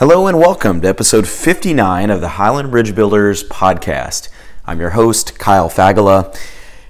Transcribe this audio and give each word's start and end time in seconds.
Hello 0.00 0.26
and 0.26 0.38
welcome 0.38 0.80
to 0.80 0.88
episode 0.88 1.28
59 1.28 2.08
of 2.08 2.22
the 2.22 2.28
Highland 2.28 2.70
Bridge 2.70 2.94
Builders 2.94 3.44
podcast. 3.44 4.30
I'm 4.64 4.80
your 4.80 4.88
host, 4.88 5.38
Kyle 5.38 5.68
Fagala, 5.68 6.34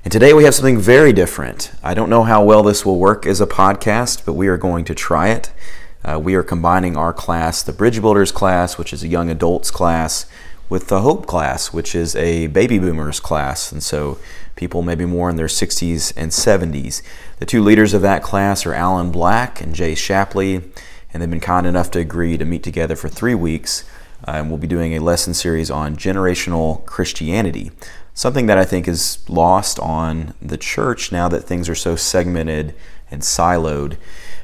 and 0.05 0.13
today 0.13 0.33
we 0.33 0.45
have 0.45 0.55
something 0.55 0.79
very 0.79 1.13
different. 1.13 1.73
I 1.83 1.93
don't 1.93 2.09
know 2.09 2.23
how 2.23 2.45
well 2.45 2.63
this 2.63 2.87
will 2.87 3.01
work 3.01 3.27
as 3.27 3.41
a 3.41 3.49
podcast, 3.49 4.25
but 4.25 4.35
we 4.35 4.47
are 4.47 4.57
going 4.57 4.85
to 4.85 4.95
try 4.95 5.31
it. 5.31 5.51
Uh, 6.05 6.21
we 6.23 6.37
are 6.37 6.45
combining 6.45 6.97
our 6.97 7.13
class, 7.13 7.65
the 7.65 7.73
Bridge 7.73 8.01
Builders 8.01 8.31
class, 8.31 8.79
which 8.79 8.93
is 8.93 9.03
a 9.03 9.09
young 9.09 9.29
adults 9.29 9.73
class, 9.73 10.27
with 10.69 10.87
the 10.87 11.01
Hope 11.01 11.27
class, 11.27 11.73
which 11.73 11.97
is 11.97 12.15
a 12.15 12.47
baby 12.47 12.79
boomers 12.79 13.19
class. 13.19 13.73
And 13.73 13.83
so 13.83 14.21
people 14.55 14.83
maybe 14.83 15.05
more 15.05 15.29
in 15.29 15.35
their 15.35 15.49
60s 15.49 16.13
and 16.17 16.31
70s. 16.31 17.03
The 17.41 17.47
two 17.47 17.61
leaders 17.61 17.93
of 17.93 18.03
that 18.03 18.23
class 18.23 18.65
are 18.67 18.73
Allen 18.73 19.11
Black 19.11 19.61
and 19.61 19.75
Jay 19.75 19.95
Shappley 19.95 20.63
and 21.13 21.23
they've 21.23 21.31
been 21.31 21.41
kind 21.41 21.67
enough 21.67 21.91
to 21.93 21.99
agree 21.99 22.37
to 22.37 22.45
meet 22.45 22.63
together 22.63 22.97
for 22.97 23.09
three 23.09 23.35
weeks. 23.35 23.85
Uh, 24.27 24.33
and 24.33 24.49
we'll 24.49 24.59
be 24.59 24.67
doing 24.67 24.95
a 24.95 25.01
lesson 25.01 25.33
series 25.33 25.71
on 25.71 25.97
generational 25.97 26.85
Christianity, 26.85 27.71
something 28.13 28.47
that 28.47 28.59
I 28.59 28.65
think 28.65 28.87
is 28.87 29.27
lost 29.31 29.79
on 29.81 30.35
the 30.43 30.59
church 30.59 31.11
now 31.11 31.27
that 31.29 31.45
things 31.45 31.71
are 31.71 31.75
so 31.75 31.97
segmented 31.97 32.75
and 33.11 33.23
siloed. 33.23 33.97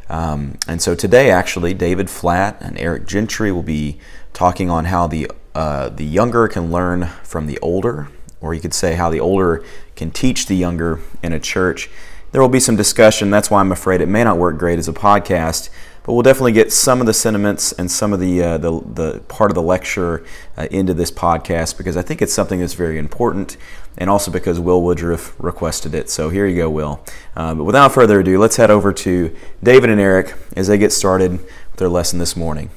Um, 0.09 0.59
and 0.67 0.81
so 0.81 0.95
today, 0.95 1.31
actually, 1.31 1.75
David 1.75 2.09
Flatt 2.09 2.57
and 2.61 2.79
Eric 2.79 3.07
Gentry 3.07 3.53
will 3.53 3.63
be 3.63 3.99
talking 4.33 4.71
on 4.71 4.87
how 4.87 5.07
the 5.07 5.31
uh, 5.55 5.89
the 5.89 6.05
younger 6.05 6.49
can 6.49 6.71
learn 6.71 7.07
from 7.23 7.47
the 7.47 7.59
older, 7.61 8.09
or 8.43 8.53
you 8.53 8.61
could 8.61 8.75
say 8.75 8.95
how 8.95 9.09
the 9.09 9.21
older 9.21 9.65
can 9.95 10.11
teach 10.11 10.47
the 10.47 10.55
younger 10.55 11.01
in 11.23 11.33
a 11.33 11.41
church. 11.41 11.89
There 12.37 12.43
will 12.43 12.51
be 12.51 12.61
some 12.61 12.77
discussion. 12.77 13.31
That's 13.31 13.51
why 13.51 13.61
I'm 13.61 13.73
afraid 13.73 14.03
it 14.03 14.09
may 14.09 14.23
not 14.23 14.37
work 14.37 14.59
great 14.59 14.79
as 14.79 14.89
a 14.89 14.93
podcast 14.93 15.71
but 16.03 16.13
we'll 16.13 16.23
definitely 16.23 16.53
get 16.53 16.71
some 16.71 17.01
of 17.01 17.07
the 17.07 17.15
sentiments 17.15 17.73
and 17.73 17.91
some 17.91 18.13
of 18.13 18.21
the 18.21 18.41
uh, 18.41 18.59
the, 18.59 18.81
the, 18.81 19.21
part 19.27 19.51
of 19.51 19.57
the 19.57 19.63
lecture 19.63 20.23
uh, 20.57 20.69
into 20.71 20.95
this 20.95 21.11
podcast 21.11 21.77
because 21.77 21.97
I 21.97 22.03
think 22.03 22.23
it's 22.23 22.33
something 22.33 22.61
that's 22.61 22.75
very 22.75 22.97
important, 22.97 23.57
and 23.99 24.09
also 24.09 24.31
because 24.31 24.61
Will 24.61 24.83
Woodruff 24.83 25.35
requested 25.43 25.97
it. 25.97 26.09
So 26.09 26.29
here 26.29 26.47
you 26.47 26.57
go, 26.57 26.71
Will. 26.71 27.03
Uh, 27.35 27.57
but 27.57 27.65
without 27.65 27.93
further 27.93 28.21
ado, 28.21 28.39
let's 28.39 28.55
head 28.55 28.71
over 28.71 28.93
to 28.93 29.35
David 29.65 29.91
and 29.91 30.01
Eric 30.01 30.35
as 30.55 30.69
they 30.69 30.79
get 30.79 30.93
started 30.93 31.33
with 31.33 31.77
their 31.79 31.89
lesson 31.89 32.21
this 32.21 32.37
morning. 32.37 32.71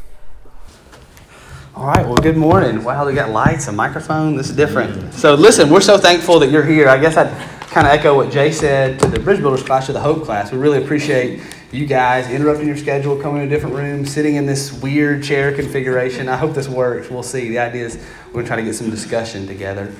All 1.75 1.85
right, 1.85 2.05
well, 2.05 2.17
good 2.17 2.35
morning. 2.35 2.83
Wow, 2.83 3.03
they 3.03 3.13
got 3.13 3.29
lights, 3.29 3.67
a 3.67 3.71
microphone. 3.71 4.37
This 4.37 4.49
is 4.49 4.55
different. 4.55 5.13
So, 5.13 5.35
listen, 5.35 5.69
we're 5.69 5.81
so 5.81 5.99
thankful 5.99 6.39
that 6.39 6.49
you're 6.49 6.65
here. 6.65 6.89
I 6.89 6.97
guess 6.97 7.15
I'd 7.15 7.58
kind 7.69 7.85
of 7.85 7.93
echo 7.93 8.15
what 8.15 8.31
Jay 8.31 8.51
said 8.51 8.99
to 8.99 9.07
the 9.07 9.19
Bridge 9.19 9.41
Builders 9.41 9.61
class, 9.61 9.85
to 9.85 9.93
the 9.93 9.99
Hope 9.99 10.23
class. 10.25 10.51
We 10.51 10.57
really 10.57 10.83
appreciate 10.83 11.41
you 11.71 11.85
guys 11.85 12.27
interrupting 12.29 12.67
your 12.67 12.77
schedule, 12.77 13.15
coming 13.15 13.41
to 13.41 13.47
a 13.47 13.49
different 13.49 13.75
room, 13.75 14.07
sitting 14.07 14.35
in 14.35 14.47
this 14.47 14.73
weird 14.73 15.23
chair 15.23 15.53
configuration. 15.53 16.27
I 16.27 16.35
hope 16.35 16.55
this 16.55 16.67
works. 16.67 17.11
We'll 17.11 17.21
see. 17.21 17.47
The 17.49 17.59
idea 17.59 17.85
is 17.85 17.97
we're 18.27 18.33
going 18.33 18.45
to 18.45 18.47
try 18.47 18.55
to 18.55 18.63
get 18.63 18.73
some 18.73 18.89
discussion 18.89 19.45
together. 19.45 19.93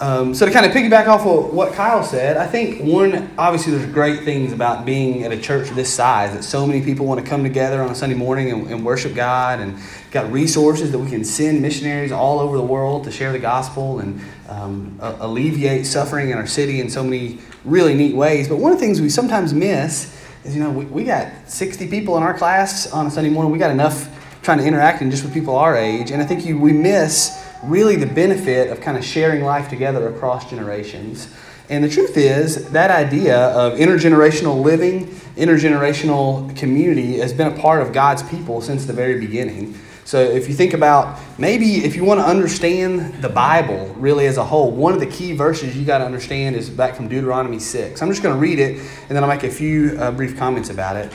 Um, 0.00 0.32
so 0.32 0.46
to 0.46 0.52
kind 0.52 0.64
of 0.64 0.70
piggyback 0.70 1.08
off 1.08 1.26
of 1.26 1.52
what 1.52 1.72
Kyle 1.72 2.04
said, 2.04 2.36
I 2.36 2.46
think 2.46 2.80
one 2.84 3.32
obviously 3.36 3.76
there's 3.76 3.92
great 3.92 4.22
things 4.22 4.52
about 4.52 4.86
being 4.86 5.24
at 5.24 5.32
a 5.32 5.36
church 5.36 5.70
this 5.70 5.92
size 5.92 6.32
that 6.34 6.44
so 6.44 6.64
many 6.68 6.84
people 6.84 7.04
want 7.04 7.20
to 7.20 7.26
come 7.26 7.42
together 7.42 7.82
on 7.82 7.90
a 7.90 7.94
Sunday 7.96 8.14
morning 8.14 8.52
and, 8.52 8.70
and 8.70 8.84
worship 8.86 9.12
God, 9.16 9.58
and 9.58 9.76
got 10.12 10.30
resources 10.30 10.92
that 10.92 11.00
we 11.00 11.10
can 11.10 11.24
send 11.24 11.60
missionaries 11.60 12.12
all 12.12 12.38
over 12.38 12.56
the 12.56 12.62
world 12.62 13.02
to 13.04 13.10
share 13.10 13.32
the 13.32 13.40
gospel 13.40 13.98
and 13.98 14.20
um, 14.48 14.96
alleviate 15.00 15.84
suffering 15.84 16.30
in 16.30 16.38
our 16.38 16.46
city 16.46 16.80
in 16.80 16.88
so 16.88 17.02
many 17.02 17.40
really 17.64 17.94
neat 17.94 18.14
ways. 18.14 18.48
But 18.48 18.58
one 18.58 18.70
of 18.70 18.78
the 18.78 18.84
things 18.84 19.00
we 19.00 19.08
sometimes 19.08 19.52
miss 19.52 20.16
is 20.44 20.54
you 20.54 20.62
know 20.62 20.70
we, 20.70 20.84
we 20.84 21.02
got 21.02 21.50
60 21.50 21.88
people 21.88 22.16
in 22.16 22.22
our 22.22 22.38
class 22.38 22.88
on 22.92 23.08
a 23.08 23.10
Sunday 23.10 23.30
morning. 23.30 23.50
We 23.50 23.58
got 23.58 23.72
enough 23.72 24.08
trying 24.42 24.58
to 24.58 24.64
interact 24.64 25.02
and 25.02 25.10
just 25.10 25.24
with 25.24 25.34
people 25.34 25.56
our 25.56 25.76
age, 25.76 26.12
and 26.12 26.22
I 26.22 26.24
think 26.24 26.46
you, 26.46 26.56
we 26.56 26.72
miss 26.72 27.47
really 27.62 27.96
the 27.96 28.06
benefit 28.06 28.70
of 28.70 28.80
kind 28.80 28.96
of 28.96 29.04
sharing 29.04 29.42
life 29.42 29.68
together 29.68 30.08
across 30.08 30.48
generations. 30.48 31.32
And 31.68 31.84
the 31.84 31.88
truth 31.88 32.16
is, 32.16 32.70
that 32.70 32.90
idea 32.90 33.48
of 33.48 33.78
intergenerational 33.78 34.62
living, 34.62 35.06
intergenerational 35.36 36.56
community 36.56 37.18
has 37.18 37.32
been 37.32 37.48
a 37.48 37.60
part 37.60 37.82
of 37.82 37.92
God's 37.92 38.22
people 38.22 38.60
since 38.60 38.86
the 38.86 38.92
very 38.92 39.20
beginning. 39.20 39.78
So 40.08 40.18
if 40.18 40.48
you 40.48 40.54
think 40.54 40.72
about 40.72 41.20
maybe 41.38 41.84
if 41.84 41.94
you 41.94 42.02
want 42.02 42.20
to 42.20 42.26
understand 42.26 43.20
the 43.22 43.28
Bible 43.28 43.94
really 43.98 44.24
as 44.24 44.38
a 44.38 44.44
whole, 44.44 44.70
one 44.70 44.94
of 44.94 45.00
the 45.00 45.06
key 45.06 45.32
verses 45.32 45.76
you 45.76 45.84
got 45.84 45.98
to 45.98 46.06
understand 46.06 46.56
is 46.56 46.70
back 46.70 46.94
from 46.94 47.08
Deuteronomy 47.08 47.58
6. 47.58 48.00
I'm 48.00 48.08
just 48.08 48.22
going 48.22 48.34
to 48.34 48.40
read 48.40 48.58
it 48.58 48.78
and 48.78 49.10
then 49.10 49.22
I'll 49.22 49.28
make 49.28 49.44
a 49.44 49.50
few 49.50 49.98
uh, 49.98 50.10
brief 50.10 50.38
comments 50.38 50.70
about 50.70 50.96
it. 50.96 51.12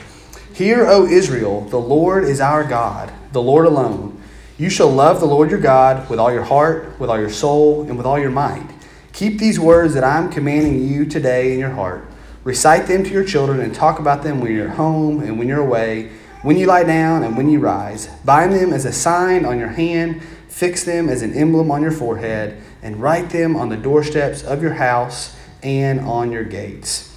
Hear, 0.54 0.86
O 0.86 1.06
Israel, 1.06 1.62
the 1.62 1.80
Lord 1.80 2.22
is 2.22 2.40
our 2.40 2.62
God, 2.62 3.12
the 3.32 3.42
Lord 3.42 3.66
alone. 3.66 4.13
You 4.56 4.70
shall 4.70 4.90
love 4.90 5.20
the 5.20 5.26
Lord 5.26 5.50
your 5.50 5.60
God 5.60 6.08
with 6.08 6.18
all 6.18 6.32
your 6.32 6.44
heart, 6.44 6.98
with 7.00 7.10
all 7.10 7.18
your 7.18 7.30
soul, 7.30 7.82
and 7.82 7.96
with 7.96 8.06
all 8.06 8.18
your 8.18 8.30
might. 8.30 8.68
Keep 9.12 9.38
these 9.38 9.58
words 9.58 9.94
that 9.94 10.04
I'm 10.04 10.30
commanding 10.30 10.86
you 10.86 11.06
today 11.06 11.52
in 11.52 11.58
your 11.58 11.70
heart. 11.70 12.06
Recite 12.44 12.86
them 12.86 13.04
to 13.04 13.10
your 13.10 13.24
children 13.24 13.60
and 13.60 13.74
talk 13.74 13.98
about 13.98 14.22
them 14.22 14.40
when 14.40 14.52
you're 14.52 14.68
home 14.68 15.22
and 15.22 15.38
when 15.38 15.48
you're 15.48 15.60
away 15.60 16.10
when 16.44 16.58
you 16.58 16.66
lie 16.66 16.84
down 16.84 17.22
and 17.22 17.38
when 17.38 17.48
you 17.48 17.58
rise. 17.58 18.06
Bind 18.22 18.52
them 18.52 18.74
as 18.74 18.84
a 18.84 18.92
sign 18.92 19.46
on 19.46 19.58
your 19.58 19.68
hand, 19.68 20.22
fix 20.48 20.84
them 20.84 21.08
as 21.08 21.22
an 21.22 21.32
emblem 21.32 21.70
on 21.70 21.80
your 21.80 21.90
forehead, 21.90 22.62
and 22.82 22.98
write 22.98 23.30
them 23.30 23.56
on 23.56 23.70
the 23.70 23.78
doorsteps 23.78 24.44
of 24.44 24.62
your 24.62 24.74
house 24.74 25.34
and 25.62 26.00
on 26.00 26.30
your 26.30 26.44
gates. 26.44 27.13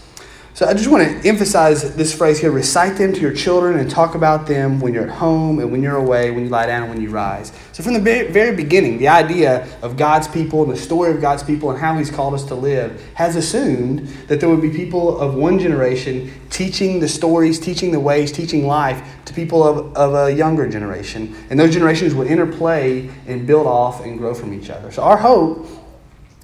So 0.57 0.65
I 0.65 0.73
just 0.73 0.87
want 0.89 1.03
to 1.03 1.29
emphasize 1.29 1.95
this 1.95 2.15
phrase 2.15 2.39
here 2.39 2.49
recite 2.49 2.97
them 2.97 3.13
to 3.13 3.19
your 3.19 3.31
children 3.31 3.77
and 3.77 3.87
talk 3.87 4.15
about 4.15 4.47
them 4.47 4.79
when 4.79 4.91
you're 4.91 5.03
at 5.03 5.15
home 5.15 5.59
and 5.59 5.71
when 5.71 5.83
you're 5.83 5.97
away, 5.97 6.31
when 6.31 6.45
you 6.45 6.49
lie 6.49 6.65
down 6.65 6.81
and 6.81 6.91
when 6.91 6.99
you 6.99 7.11
rise. 7.11 7.51
So 7.73 7.83
from 7.83 7.93
the 7.93 7.99
very 7.99 8.55
beginning, 8.55 8.97
the 8.97 9.07
idea 9.07 9.67
of 9.83 9.97
God's 9.97 10.27
people 10.27 10.63
and 10.63 10.71
the 10.71 10.75
story 10.75 11.11
of 11.11 11.21
God's 11.21 11.43
people 11.43 11.69
and 11.69 11.79
how 11.79 11.95
He's 11.95 12.09
called 12.09 12.33
us 12.33 12.43
to 12.45 12.55
live 12.55 12.99
has 13.13 13.35
assumed 13.35 14.07
that 14.29 14.39
there 14.39 14.49
would 14.49 14.63
be 14.63 14.71
people 14.71 15.19
of 15.19 15.35
one 15.35 15.59
generation 15.59 16.33
teaching 16.49 16.99
the 17.01 17.07
stories, 17.07 17.59
teaching 17.59 17.91
the 17.91 17.99
ways, 17.99 18.31
teaching 18.31 18.65
life 18.65 19.07
to 19.25 19.35
people 19.35 19.63
of, 19.63 19.95
of 19.95 20.15
a 20.15 20.33
younger 20.33 20.67
generation. 20.67 21.35
And 21.51 21.59
those 21.59 21.71
generations 21.71 22.15
would 22.15 22.25
interplay 22.25 23.11
and 23.27 23.45
build 23.45 23.67
off 23.67 24.03
and 24.03 24.17
grow 24.17 24.33
from 24.33 24.55
each 24.55 24.71
other. 24.71 24.91
So 24.91 25.03
our 25.03 25.17
hope 25.17 25.67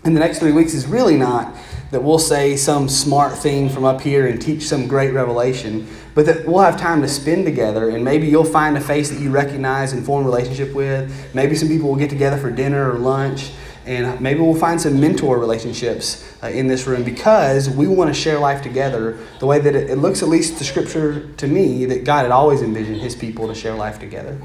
in 0.05 0.13
the 0.13 0.19
next 0.19 0.39
three 0.39 0.51
weeks 0.51 0.73
is 0.73 0.85
really 0.85 1.17
not 1.17 1.55
that 1.91 2.03
we'll 2.03 2.19
say 2.19 2.57
some 2.57 2.89
smart 2.89 3.37
thing 3.37 3.69
from 3.69 3.85
up 3.85 4.01
here 4.01 4.25
and 4.27 4.41
teach 4.41 4.63
some 4.63 4.87
great 4.87 5.13
revelation, 5.13 5.87
but 6.15 6.25
that 6.25 6.45
we'll 6.47 6.61
have 6.61 6.79
time 6.79 7.01
to 7.03 7.07
spend 7.07 7.45
together 7.45 7.91
and 7.91 8.03
maybe 8.03 8.27
you'll 8.27 8.43
find 8.43 8.75
a 8.75 8.81
face 8.81 9.11
that 9.11 9.19
you 9.19 9.29
recognize 9.29 9.93
and 9.93 10.03
form 10.03 10.25
relationship 10.25 10.73
with. 10.73 11.33
Maybe 11.35 11.55
some 11.55 11.67
people 11.67 11.89
will 11.89 11.95
get 11.95 12.09
together 12.09 12.37
for 12.37 12.49
dinner 12.49 12.91
or 12.91 12.97
lunch. 12.97 13.51
And 13.85 14.21
maybe 14.21 14.39
we'll 14.39 14.55
find 14.55 14.79
some 14.79 14.99
mentor 14.99 15.37
relationships 15.37 16.25
uh, 16.41 16.47
in 16.47 16.67
this 16.67 16.87
room 16.87 17.03
because 17.03 17.69
we 17.69 17.85
want 17.85 18.07
to 18.07 18.13
share 18.13 18.39
life 18.39 18.61
together 18.61 19.19
the 19.39 19.45
way 19.45 19.59
that 19.59 19.75
it, 19.75 19.89
it 19.89 19.97
looks, 19.97 20.23
at 20.23 20.29
least 20.29 20.57
to 20.59 20.63
Scripture, 20.63 21.29
to 21.33 21.47
me, 21.47 21.83
that 21.87 22.05
God 22.05 22.23
had 22.23 22.31
always 22.31 22.61
envisioned 22.61 23.01
His 23.01 23.13
people 23.13 23.45
to 23.49 23.53
share 23.53 23.75
life 23.75 23.99
together. 23.99 24.39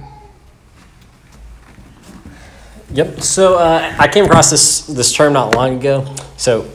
Yep. 2.90 3.20
So 3.20 3.58
uh, 3.58 3.94
I 3.98 4.08
came 4.08 4.24
across 4.24 4.50
this 4.50 4.86
this 4.86 5.12
term 5.12 5.32
not 5.34 5.54
long 5.54 5.78
ago. 5.78 6.14
So 6.36 6.68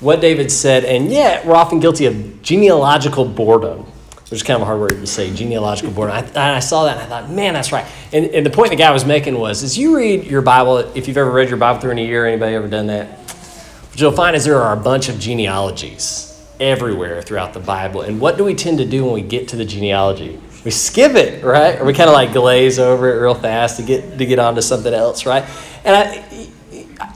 what 0.00 0.20
David 0.20 0.50
said, 0.50 0.84
and 0.84 1.10
yeah, 1.12 1.46
we're 1.46 1.54
often 1.54 1.78
guilty 1.78 2.06
of 2.06 2.42
genealogical 2.42 3.24
boredom, 3.24 3.80
which 4.22 4.32
is 4.32 4.42
kind 4.42 4.56
of 4.56 4.62
a 4.62 4.64
hard 4.64 4.80
word 4.80 4.90
to 4.90 5.06
say, 5.06 5.32
genealogical 5.32 5.92
boredom. 5.92 6.16
I, 6.34 6.56
I 6.56 6.58
saw 6.58 6.84
that 6.86 6.96
and 6.96 7.02
I 7.02 7.06
thought, 7.06 7.30
man, 7.30 7.54
that's 7.54 7.70
right. 7.70 7.86
And, 8.12 8.26
and 8.26 8.44
the 8.44 8.50
point 8.50 8.70
the 8.70 8.76
guy 8.76 8.90
was 8.90 9.04
making 9.04 9.38
was, 9.38 9.62
as 9.62 9.78
you 9.78 9.96
read 9.96 10.24
your 10.24 10.42
Bible, 10.42 10.78
if 10.78 11.06
you've 11.06 11.18
ever 11.18 11.30
read 11.30 11.48
your 11.50 11.58
Bible 11.58 11.80
through 11.80 11.92
in 11.92 11.98
a 11.98 12.04
year, 12.04 12.26
anybody 12.26 12.54
ever 12.56 12.66
done 12.66 12.88
that? 12.88 13.18
What 13.90 14.00
you'll 14.00 14.10
find 14.10 14.34
is 14.34 14.44
there 14.44 14.60
are 14.60 14.76
a 14.76 14.80
bunch 14.80 15.08
of 15.08 15.20
genealogies 15.20 16.28
everywhere 16.58 17.22
throughout 17.22 17.52
the 17.52 17.60
Bible. 17.60 18.00
And 18.00 18.20
what 18.20 18.36
do 18.36 18.44
we 18.44 18.54
tend 18.54 18.78
to 18.78 18.86
do 18.86 19.04
when 19.04 19.14
we 19.14 19.22
get 19.22 19.48
to 19.48 19.56
the 19.56 19.64
genealogy? 19.64 20.40
We 20.64 20.70
skip 20.70 21.14
it, 21.14 21.42
right? 21.44 21.80
Or 21.80 21.84
we 21.84 21.92
kind 21.92 22.08
of 22.08 22.14
like 22.14 22.32
glaze 22.32 22.78
over 22.78 23.12
it 23.12 23.20
real 23.20 23.34
fast 23.34 23.78
to 23.78 23.82
get 23.82 24.18
to 24.18 24.26
get 24.26 24.38
onto 24.38 24.60
something 24.60 24.94
else, 24.94 25.26
right? 25.26 25.44
And 25.84 25.96
I, 25.96 26.48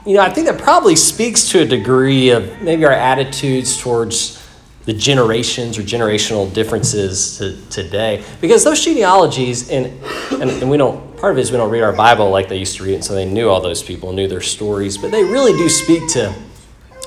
you 0.05 0.15
know, 0.15 0.21
I 0.21 0.29
think 0.29 0.47
that 0.47 0.59
probably 0.59 0.95
speaks 0.95 1.49
to 1.49 1.61
a 1.61 1.65
degree 1.65 2.29
of 2.29 2.61
maybe 2.61 2.85
our 2.85 2.91
attitudes 2.91 3.79
towards 3.79 4.43
the 4.87 4.93
generations 4.93 5.77
or 5.77 5.81
generational 5.81 6.51
differences 6.53 7.37
to, 7.37 7.57
today. 7.69 8.23
Because 8.39 8.63
those 8.63 8.83
genealogies, 8.83 9.69
and, 9.69 9.87
and, 10.31 10.49
and 10.49 10.69
we 10.69 10.77
don't, 10.77 11.17
part 11.17 11.33
of 11.33 11.37
it 11.37 11.41
is 11.41 11.51
we 11.51 11.57
don't 11.57 11.69
read 11.69 11.83
our 11.83 11.91
Bible 11.91 12.29
like 12.29 12.47
they 12.47 12.57
used 12.57 12.77
to 12.77 12.83
read 12.83 12.93
it, 12.93 13.03
so 13.03 13.13
they 13.13 13.25
knew 13.25 13.49
all 13.49 13.59
those 13.59 13.83
people, 13.83 14.13
knew 14.13 14.29
their 14.29 14.39
stories, 14.39 14.97
but 14.97 15.11
they 15.11 15.25
really 15.25 15.51
do 15.57 15.67
speak 15.67 16.07
to 16.11 16.33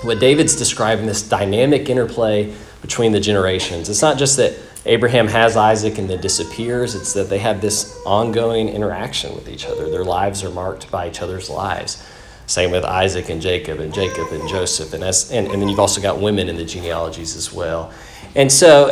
what 0.03 0.21
David's 0.21 0.55
describing 0.55 1.07
this 1.07 1.27
dynamic 1.27 1.89
interplay 1.89 2.55
between 2.83 3.13
the 3.13 3.21
generations. 3.21 3.89
It's 3.89 4.03
not 4.03 4.19
just 4.19 4.37
that 4.37 4.55
Abraham 4.87 5.29
has 5.29 5.57
Isaac 5.57 5.99
and 5.99 6.09
then 6.09 6.21
disappears, 6.21 6.95
it's 6.95 7.13
that 7.13 7.29
they 7.29 7.39
have 7.39 7.61
this 7.61 8.01
ongoing 8.07 8.69
interaction 8.69 9.35
with 9.35 9.49
each 9.49 9.67
other. 9.67 9.91
Their 9.91 10.05
lives 10.05 10.43
are 10.43 10.51
marked 10.51 10.91
by 10.91 11.09
each 11.09 11.21
other's 11.21 11.51
lives. 11.51 12.03
Same 12.47 12.71
with 12.71 12.85
Isaac 12.85 13.29
and 13.29 13.43
Jacob 13.43 13.79
and 13.79 13.93
Jacob 13.93 14.29
and 14.33 14.49
Joseph. 14.49 14.95
And, 14.95 15.05
as, 15.05 15.31
and, 15.31 15.47
and 15.49 15.61
then 15.61 15.69
you've 15.69 15.79
also 15.79 16.01
got 16.01 16.21
women 16.21 16.49
in 16.49 16.57
the 16.57 16.65
genealogies 16.65 17.37
as 17.37 17.53
well. 17.53 17.93
And 18.35 18.51
so, 18.51 18.89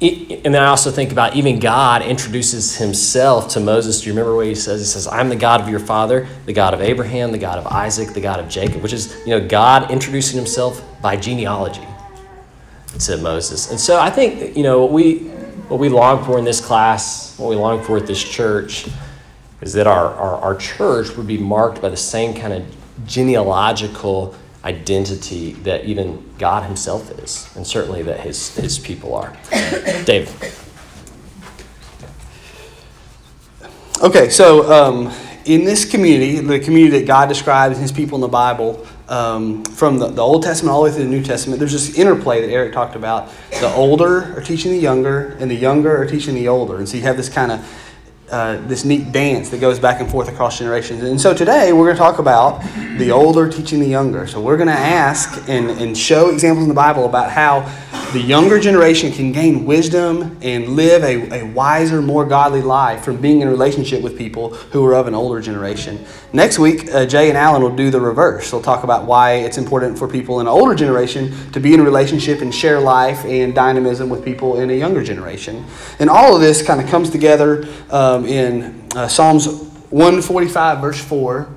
and 0.00 0.52
then 0.52 0.56
I 0.56 0.66
also 0.66 0.90
think 0.90 1.12
about 1.12 1.36
even 1.36 1.60
God 1.60 2.02
introduces 2.02 2.76
himself 2.76 3.48
to 3.50 3.60
Moses. 3.60 4.00
Do 4.00 4.08
you 4.08 4.12
remember 4.12 4.34
what 4.34 4.46
he 4.46 4.56
says? 4.56 4.80
He 4.80 4.86
says, 4.86 5.06
I'm 5.06 5.28
the 5.28 5.36
God 5.36 5.60
of 5.60 5.68
your 5.68 5.78
father, 5.78 6.26
the 6.46 6.52
God 6.52 6.74
of 6.74 6.80
Abraham, 6.80 7.30
the 7.30 7.38
God 7.38 7.58
of 7.58 7.66
Isaac, 7.68 8.12
the 8.12 8.20
God 8.20 8.40
of 8.40 8.48
Jacob, 8.48 8.82
which 8.82 8.92
is, 8.92 9.16
you 9.24 9.38
know, 9.38 9.46
God 9.46 9.90
introducing 9.92 10.36
himself 10.36 10.84
by 11.00 11.16
genealogy 11.16 11.86
to 13.00 13.16
Moses. 13.16 13.70
And 13.70 13.80
so 13.80 13.98
I 13.98 14.10
think, 14.10 14.56
you 14.56 14.62
know, 14.62 14.80
what 14.82 14.92
we, 14.92 15.18
what 15.68 15.80
we 15.80 15.88
long 15.88 16.24
for 16.24 16.38
in 16.38 16.44
this 16.44 16.60
class, 16.60 17.38
what 17.38 17.50
we 17.50 17.56
long 17.56 17.82
for 17.82 17.96
at 17.96 18.06
this 18.06 18.22
church, 18.22 18.88
is 19.60 19.72
that 19.74 19.86
our, 19.86 20.12
our, 20.14 20.36
our 20.36 20.54
church 20.56 21.16
would 21.16 21.26
be 21.26 21.38
marked 21.38 21.80
by 21.80 21.88
the 21.88 21.96
same 21.96 22.34
kind 22.34 22.52
of 22.52 22.64
genealogical 23.06 24.34
identity 24.64 25.52
that 25.52 25.84
even 25.84 26.22
God 26.38 26.64
Himself 26.64 27.10
is, 27.18 27.50
and 27.56 27.66
certainly 27.66 28.02
that 28.02 28.20
His, 28.20 28.54
his 28.56 28.78
people 28.78 29.14
are. 29.14 29.36
Dave. 30.04 30.30
Okay, 34.02 34.28
so 34.30 34.72
um, 34.72 35.12
in 35.44 35.64
this 35.64 35.84
community, 35.84 36.38
the 36.40 36.58
community 36.58 36.98
that 36.98 37.06
God 37.06 37.28
describes 37.28 37.78
His 37.78 37.92
people 37.92 38.16
in 38.16 38.20
the 38.20 38.28
Bible, 38.28 38.86
um, 39.08 39.64
from 39.64 39.98
the, 39.98 40.08
the 40.08 40.22
Old 40.22 40.42
Testament 40.42 40.72
all 40.72 40.82
the 40.82 40.90
way 40.90 40.94
through 40.94 41.04
the 41.04 41.10
New 41.10 41.22
Testament, 41.22 41.58
there's 41.58 41.72
this 41.72 41.98
interplay 41.98 42.40
that 42.40 42.50
Eric 42.50 42.72
talked 42.72 42.96
about. 42.96 43.30
The 43.50 43.72
older 43.74 44.36
are 44.36 44.42
teaching 44.42 44.72
the 44.72 44.78
younger, 44.78 45.36
and 45.40 45.50
the 45.50 45.54
younger 45.54 45.96
are 45.96 46.06
teaching 46.06 46.34
the 46.34 46.48
older. 46.48 46.76
And 46.76 46.88
so 46.88 46.96
you 46.96 47.02
have 47.02 47.16
this 47.16 47.28
kind 47.28 47.52
of 47.52 47.82
uh, 48.32 48.56
this 48.66 48.82
neat 48.86 49.12
dance 49.12 49.50
that 49.50 49.60
goes 49.60 49.78
back 49.78 50.00
and 50.00 50.10
forth 50.10 50.26
across 50.26 50.58
generations. 50.58 51.02
And 51.02 51.20
so 51.20 51.34
today 51.34 51.74
we're 51.74 51.84
going 51.84 51.96
to 51.96 51.98
talk 51.98 52.18
about 52.18 52.62
the 52.96 53.10
older 53.10 53.46
teaching 53.46 53.78
the 53.78 53.86
younger. 53.86 54.26
So 54.26 54.40
we're 54.40 54.56
going 54.56 54.68
to 54.68 54.72
ask 54.72 55.46
and, 55.50 55.68
and 55.70 55.96
show 55.96 56.30
examples 56.30 56.64
in 56.64 56.70
the 56.70 56.74
Bible 56.74 57.04
about 57.04 57.30
how 57.30 57.60
the 58.12 58.20
younger 58.20 58.60
generation 58.60 59.10
can 59.10 59.32
gain 59.32 59.64
wisdom 59.64 60.36
and 60.42 60.68
live 60.68 61.02
a, 61.02 61.40
a 61.40 61.46
wiser, 61.46 62.02
more 62.02 62.26
godly 62.26 62.60
life 62.60 63.02
from 63.02 63.16
being 63.16 63.40
in 63.40 63.48
relationship 63.48 64.02
with 64.02 64.18
people 64.18 64.50
who 64.54 64.84
are 64.84 64.94
of 64.94 65.08
an 65.08 65.14
older 65.14 65.40
generation. 65.40 66.04
Next 66.32 66.58
week, 66.58 66.92
uh, 66.92 67.06
Jay 67.06 67.30
and 67.30 67.38
Allen 67.38 67.62
will 67.62 67.74
do 67.74 67.90
the 67.90 68.00
reverse. 68.00 68.50
They'll 68.50 68.60
talk 68.60 68.84
about 68.84 69.06
why 69.06 69.34
it's 69.36 69.56
important 69.56 69.98
for 69.98 70.06
people 70.06 70.40
in 70.40 70.46
an 70.46 70.52
older 70.52 70.74
generation 70.74 71.50
to 71.52 71.60
be 71.60 71.72
in 71.72 71.80
a 71.80 71.82
relationship 71.82 72.42
and 72.42 72.54
share 72.54 72.80
life 72.80 73.24
and 73.24 73.54
dynamism 73.54 74.10
with 74.10 74.22
people 74.22 74.60
in 74.60 74.68
a 74.68 74.74
younger 74.74 75.02
generation. 75.02 75.64
And 75.98 76.10
all 76.10 76.34
of 76.34 76.42
this 76.42 76.62
kind 76.62 76.82
of 76.82 76.88
comes 76.88 77.08
together 77.08 77.66
um, 77.90 78.26
in 78.26 78.86
uh, 78.94 79.08
Psalms 79.08 79.46
145, 79.88 80.80
verse 80.80 81.02
4. 81.02 81.48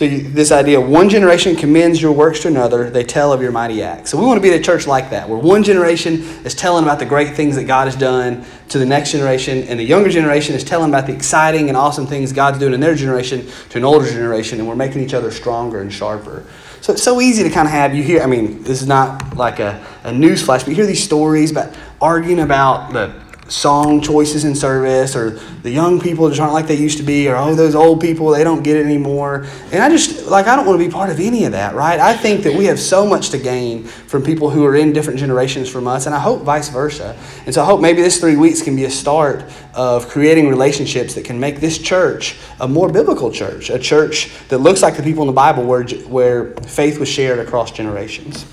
So 0.00 0.06
you, 0.06 0.22
this 0.22 0.50
idea, 0.50 0.80
one 0.80 1.10
generation 1.10 1.54
commends 1.54 2.00
your 2.00 2.12
works 2.12 2.40
to 2.40 2.48
another, 2.48 2.88
they 2.88 3.04
tell 3.04 3.34
of 3.34 3.42
your 3.42 3.52
mighty 3.52 3.82
acts. 3.82 4.08
So 4.08 4.18
we 4.18 4.24
want 4.24 4.38
to 4.38 4.40
be 4.40 4.48
a 4.48 4.58
church 4.58 4.86
like 4.86 5.10
that, 5.10 5.28
where 5.28 5.38
one 5.38 5.62
generation 5.62 6.22
is 6.42 6.54
telling 6.54 6.84
about 6.84 7.00
the 7.00 7.04
great 7.04 7.36
things 7.36 7.54
that 7.56 7.64
God 7.64 7.84
has 7.84 7.96
done 7.96 8.42
to 8.70 8.78
the 8.78 8.86
next 8.86 9.12
generation, 9.12 9.62
and 9.64 9.78
the 9.78 9.84
younger 9.84 10.08
generation 10.08 10.54
is 10.54 10.64
telling 10.64 10.88
about 10.88 11.06
the 11.06 11.12
exciting 11.12 11.68
and 11.68 11.76
awesome 11.76 12.06
things 12.06 12.32
God's 12.32 12.58
doing 12.58 12.72
in 12.72 12.80
their 12.80 12.94
generation 12.94 13.46
to 13.68 13.76
an 13.76 13.84
older 13.84 14.08
generation, 14.08 14.58
and 14.58 14.66
we're 14.66 14.74
making 14.74 15.02
each 15.02 15.12
other 15.12 15.30
stronger 15.30 15.82
and 15.82 15.92
sharper. 15.92 16.46
So 16.80 16.94
it's 16.94 17.02
so 17.02 17.20
easy 17.20 17.42
to 17.42 17.50
kind 17.50 17.68
of 17.68 17.72
have 17.72 17.94
you 17.94 18.02
hear. 18.02 18.22
I 18.22 18.26
mean, 18.26 18.62
this 18.62 18.80
is 18.80 18.88
not 18.88 19.36
like 19.36 19.60
a, 19.60 19.86
a 20.04 20.14
news 20.14 20.40
flash, 20.40 20.62
but 20.62 20.70
you 20.70 20.76
hear 20.76 20.86
these 20.86 21.04
stories 21.04 21.50
about 21.50 21.76
arguing 22.00 22.40
about 22.40 22.94
the 22.94 23.22
song 23.50 24.00
choices 24.00 24.44
in 24.44 24.54
service 24.54 25.16
or 25.16 25.30
the 25.62 25.70
young 25.70 26.00
people 26.00 26.28
just 26.28 26.40
aren't 26.40 26.54
like 26.54 26.68
they 26.68 26.76
used 26.76 26.98
to 26.98 27.02
be 27.02 27.28
or 27.28 27.34
oh 27.34 27.54
those 27.54 27.74
old 27.74 28.00
people 28.00 28.30
they 28.30 28.44
don't 28.44 28.62
get 28.62 28.76
it 28.76 28.86
anymore. 28.86 29.46
And 29.72 29.82
i 29.82 29.88
just 29.88 30.26
like 30.26 30.46
i 30.46 30.54
don't 30.54 30.66
want 30.66 30.80
to 30.80 30.86
be 30.86 30.90
part 30.90 31.10
of 31.10 31.18
any 31.18 31.44
of 31.44 31.52
that 31.52 31.74
right? 31.74 31.98
I 31.98 32.16
think 32.16 32.44
that 32.44 32.54
we 32.54 32.66
have 32.66 32.78
so 32.78 33.04
much 33.04 33.30
to 33.30 33.38
gain 33.38 33.84
from 33.84 34.22
people 34.22 34.50
who 34.50 34.64
are 34.64 34.76
in 34.76 34.92
different 34.92 35.18
generations 35.18 35.68
from 35.68 35.88
us 35.88 36.06
and 36.06 36.14
i 36.14 36.18
hope 36.18 36.42
vice 36.42 36.68
versa. 36.68 37.16
And 37.44 37.54
so 37.54 37.62
i 37.62 37.64
hope 37.64 37.80
maybe 37.80 38.02
this 38.02 38.20
three 38.20 38.36
weeks 38.36 38.62
can 38.62 38.76
be 38.76 38.84
a 38.84 38.90
start 38.90 39.44
of 39.74 40.08
creating 40.08 40.48
relationships 40.48 41.14
that 41.14 41.24
can 41.24 41.40
make 41.40 41.60
this 41.60 41.76
church 41.76 42.36
a 42.60 42.68
more 42.68 42.88
biblical 42.88 43.32
church 43.32 43.68
a 43.70 43.78
church 43.78 44.30
that 44.48 44.58
looks 44.58 44.80
like 44.80 44.96
the 44.96 45.02
people 45.02 45.22
in 45.22 45.26
the 45.26 45.32
bible 45.32 45.64
where, 45.64 45.84
where 46.08 46.54
faith 46.62 47.00
was 47.00 47.08
shared 47.08 47.40
across 47.40 47.72
generations 47.72 48.46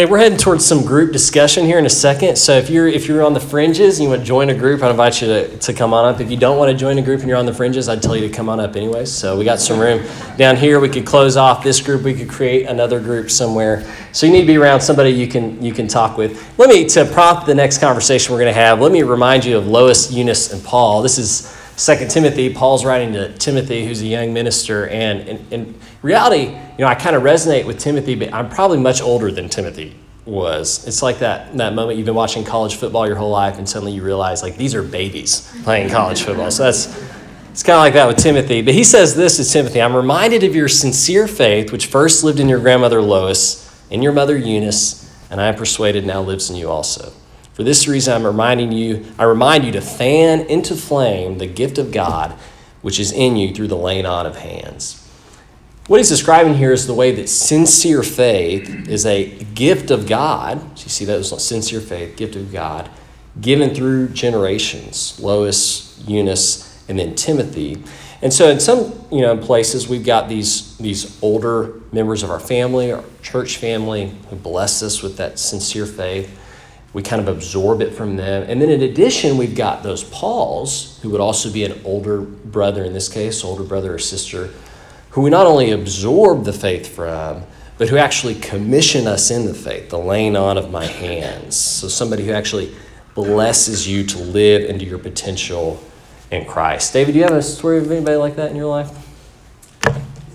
Okay, 0.00 0.10
we're 0.10 0.16
heading 0.16 0.38
towards 0.38 0.64
some 0.64 0.82
group 0.82 1.12
discussion 1.12 1.66
here 1.66 1.78
in 1.78 1.84
a 1.84 1.90
second. 1.90 2.38
So 2.38 2.56
if 2.56 2.70
you're 2.70 2.88
if 2.88 3.06
you're 3.06 3.22
on 3.22 3.34
the 3.34 3.40
fringes 3.40 3.98
and 3.98 4.04
you 4.04 4.08
want 4.08 4.22
to 4.22 4.26
join 4.26 4.48
a 4.48 4.54
group, 4.54 4.82
I 4.82 4.88
invite 4.88 5.20
you 5.20 5.28
to, 5.28 5.58
to 5.58 5.74
come 5.74 5.92
on 5.92 6.06
up. 6.06 6.22
If 6.22 6.30
you 6.30 6.38
don't 6.38 6.56
want 6.56 6.70
to 6.70 6.74
join 6.74 6.96
a 6.96 7.02
group 7.02 7.20
and 7.20 7.28
you're 7.28 7.36
on 7.36 7.44
the 7.44 7.52
fringes, 7.52 7.86
I'd 7.86 8.02
tell 8.02 8.16
you 8.16 8.26
to 8.26 8.34
come 8.34 8.48
on 8.48 8.60
up 8.60 8.76
anyway. 8.76 9.04
So 9.04 9.36
we 9.36 9.44
got 9.44 9.60
some 9.60 9.78
room 9.78 10.02
down 10.38 10.56
here. 10.56 10.80
We 10.80 10.88
could 10.88 11.04
close 11.04 11.36
off 11.36 11.62
this 11.62 11.82
group. 11.82 12.00
We 12.00 12.14
could 12.14 12.30
create 12.30 12.66
another 12.66 12.98
group 12.98 13.30
somewhere. 13.30 13.84
So 14.12 14.24
you 14.24 14.32
need 14.32 14.40
to 14.40 14.46
be 14.46 14.56
around 14.56 14.80
somebody 14.80 15.10
you 15.10 15.28
can 15.28 15.62
you 15.62 15.74
can 15.74 15.86
talk 15.86 16.16
with. 16.16 16.58
Let 16.58 16.70
me 16.70 16.88
to 16.88 17.04
prompt 17.04 17.44
the 17.44 17.54
next 17.54 17.76
conversation 17.76 18.32
we're 18.32 18.40
going 18.40 18.54
to 18.54 18.58
have. 18.58 18.80
Let 18.80 18.92
me 18.92 19.02
remind 19.02 19.44
you 19.44 19.58
of 19.58 19.66
Lois, 19.66 20.10
Eunice, 20.10 20.50
and 20.50 20.64
Paul. 20.64 21.02
This 21.02 21.18
is 21.18 21.59
Second 21.80 22.10
Timothy, 22.10 22.52
Paul's 22.52 22.84
writing 22.84 23.14
to 23.14 23.32
Timothy, 23.38 23.86
who's 23.86 24.02
a 24.02 24.06
young 24.06 24.34
minister, 24.34 24.86
and 24.88 25.42
in, 25.50 25.80
reality, 26.02 26.48
you 26.48 26.78
know, 26.78 26.86
I 26.86 26.94
kind 26.94 27.16
of 27.16 27.22
resonate 27.22 27.64
with 27.64 27.78
Timothy, 27.78 28.14
but 28.14 28.34
I'm 28.34 28.50
probably 28.50 28.76
much 28.76 29.00
older 29.00 29.32
than 29.32 29.48
Timothy 29.48 29.96
was. 30.26 30.86
It's 30.86 31.02
like 31.02 31.20
that 31.20 31.56
that 31.56 31.72
moment 31.72 31.96
you've 31.96 32.04
been 32.04 32.14
watching 32.14 32.44
college 32.44 32.74
football 32.74 33.06
your 33.06 33.16
whole 33.16 33.30
life, 33.30 33.56
and 33.56 33.66
suddenly 33.66 33.92
you 33.92 34.02
realize 34.02 34.42
like 34.42 34.58
these 34.58 34.74
are 34.74 34.82
babies 34.82 35.50
playing 35.64 35.88
college 35.88 36.22
football. 36.22 36.50
So 36.50 36.64
that's 36.64 36.86
it's 37.50 37.62
kind 37.62 37.76
of 37.76 37.80
like 37.80 37.94
that 37.94 38.06
with 38.06 38.18
Timothy. 38.18 38.60
But 38.60 38.74
he 38.74 38.84
says 38.84 39.16
this 39.16 39.38
to 39.38 39.44
Timothy: 39.50 39.80
I'm 39.80 39.96
reminded 39.96 40.44
of 40.44 40.54
your 40.54 40.68
sincere 40.68 41.26
faith, 41.26 41.72
which 41.72 41.86
first 41.86 42.22
lived 42.22 42.40
in 42.40 42.48
your 42.50 42.60
grandmother 42.60 43.00
Lois 43.00 43.66
in 43.88 44.02
your 44.02 44.12
mother 44.12 44.36
Eunice, 44.36 45.10
and 45.30 45.40
I 45.40 45.46
am 45.46 45.54
persuaded 45.54 46.04
now 46.04 46.20
lives 46.20 46.50
in 46.50 46.56
you 46.56 46.68
also. 46.68 47.10
For 47.60 47.64
this 47.64 47.86
reason, 47.86 48.14
I'm 48.14 48.24
reminding 48.24 48.72
you, 48.72 49.04
I 49.18 49.24
remind 49.24 49.66
you 49.66 49.72
to 49.72 49.82
fan 49.82 50.46
into 50.46 50.74
flame 50.74 51.36
the 51.36 51.46
gift 51.46 51.76
of 51.76 51.92
God 51.92 52.34
which 52.80 52.98
is 52.98 53.12
in 53.12 53.36
you 53.36 53.52
through 53.52 53.68
the 53.68 53.76
laying 53.76 54.06
on 54.06 54.24
of 54.24 54.34
hands. 54.34 55.06
What 55.86 55.98
he's 55.98 56.08
describing 56.08 56.54
here 56.54 56.72
is 56.72 56.86
the 56.86 56.94
way 56.94 57.12
that 57.16 57.28
sincere 57.28 58.02
faith 58.02 58.88
is 58.88 59.04
a 59.04 59.44
gift 59.52 59.90
of 59.90 60.08
God. 60.08 60.58
So 60.78 60.84
you 60.84 60.88
see 60.88 61.04
that 61.04 61.18
as 61.18 61.44
sincere 61.44 61.82
faith, 61.82 62.16
gift 62.16 62.34
of 62.34 62.50
God, 62.50 62.88
given 63.42 63.74
through 63.74 64.08
generations 64.08 65.20
Lois, 65.20 66.02
Eunice, 66.08 66.82
and 66.88 66.98
then 66.98 67.14
Timothy. 67.14 67.82
And 68.22 68.32
so 68.32 68.48
in 68.48 68.58
some 68.58 69.04
you 69.12 69.20
know 69.20 69.36
places 69.36 69.86
we've 69.86 70.06
got 70.06 70.30
these 70.30 70.78
these 70.78 71.22
older 71.22 71.78
members 71.92 72.22
of 72.22 72.30
our 72.30 72.40
family, 72.40 72.90
our 72.90 73.04
church 73.20 73.58
family, 73.58 74.14
who 74.30 74.36
bless 74.36 74.82
us 74.82 75.02
with 75.02 75.18
that 75.18 75.38
sincere 75.38 75.84
faith 75.84 76.38
we 76.92 77.02
kind 77.02 77.20
of 77.20 77.28
absorb 77.28 77.80
it 77.82 77.94
from 77.94 78.16
them. 78.16 78.44
And 78.48 78.60
then 78.60 78.68
in 78.68 78.82
addition, 78.82 79.36
we've 79.36 79.54
got 79.54 79.82
those 79.82 80.02
Pauls, 80.04 80.98
who 81.02 81.10
would 81.10 81.20
also 81.20 81.52
be 81.52 81.64
an 81.64 81.80
older 81.84 82.20
brother 82.20 82.84
in 82.84 82.92
this 82.92 83.08
case, 83.08 83.44
older 83.44 83.62
brother 83.62 83.94
or 83.94 83.98
sister, 83.98 84.50
who 85.10 85.22
we 85.22 85.30
not 85.30 85.46
only 85.46 85.70
absorb 85.70 86.44
the 86.44 86.52
faith 86.52 86.92
from, 86.94 87.42
but 87.78 87.88
who 87.88 87.96
actually 87.96 88.34
commission 88.34 89.06
us 89.06 89.30
in 89.30 89.46
the 89.46 89.54
faith, 89.54 89.88
the 89.88 89.98
laying 89.98 90.36
on 90.36 90.58
of 90.58 90.70
my 90.70 90.84
hands. 90.84 91.56
So 91.56 91.88
somebody 91.88 92.26
who 92.26 92.32
actually 92.32 92.74
blesses 93.14 93.88
you 93.88 94.04
to 94.06 94.18
live 94.18 94.68
into 94.68 94.84
your 94.84 94.98
potential 94.98 95.82
in 96.30 96.44
Christ. 96.44 96.92
David, 96.92 97.12
do 97.12 97.18
you 97.18 97.24
have 97.24 97.34
a 97.34 97.42
story 97.42 97.78
of 97.78 97.90
anybody 97.90 98.16
like 98.16 98.36
that 98.36 98.50
in 98.50 98.56
your 98.56 98.66
life? 98.66 98.99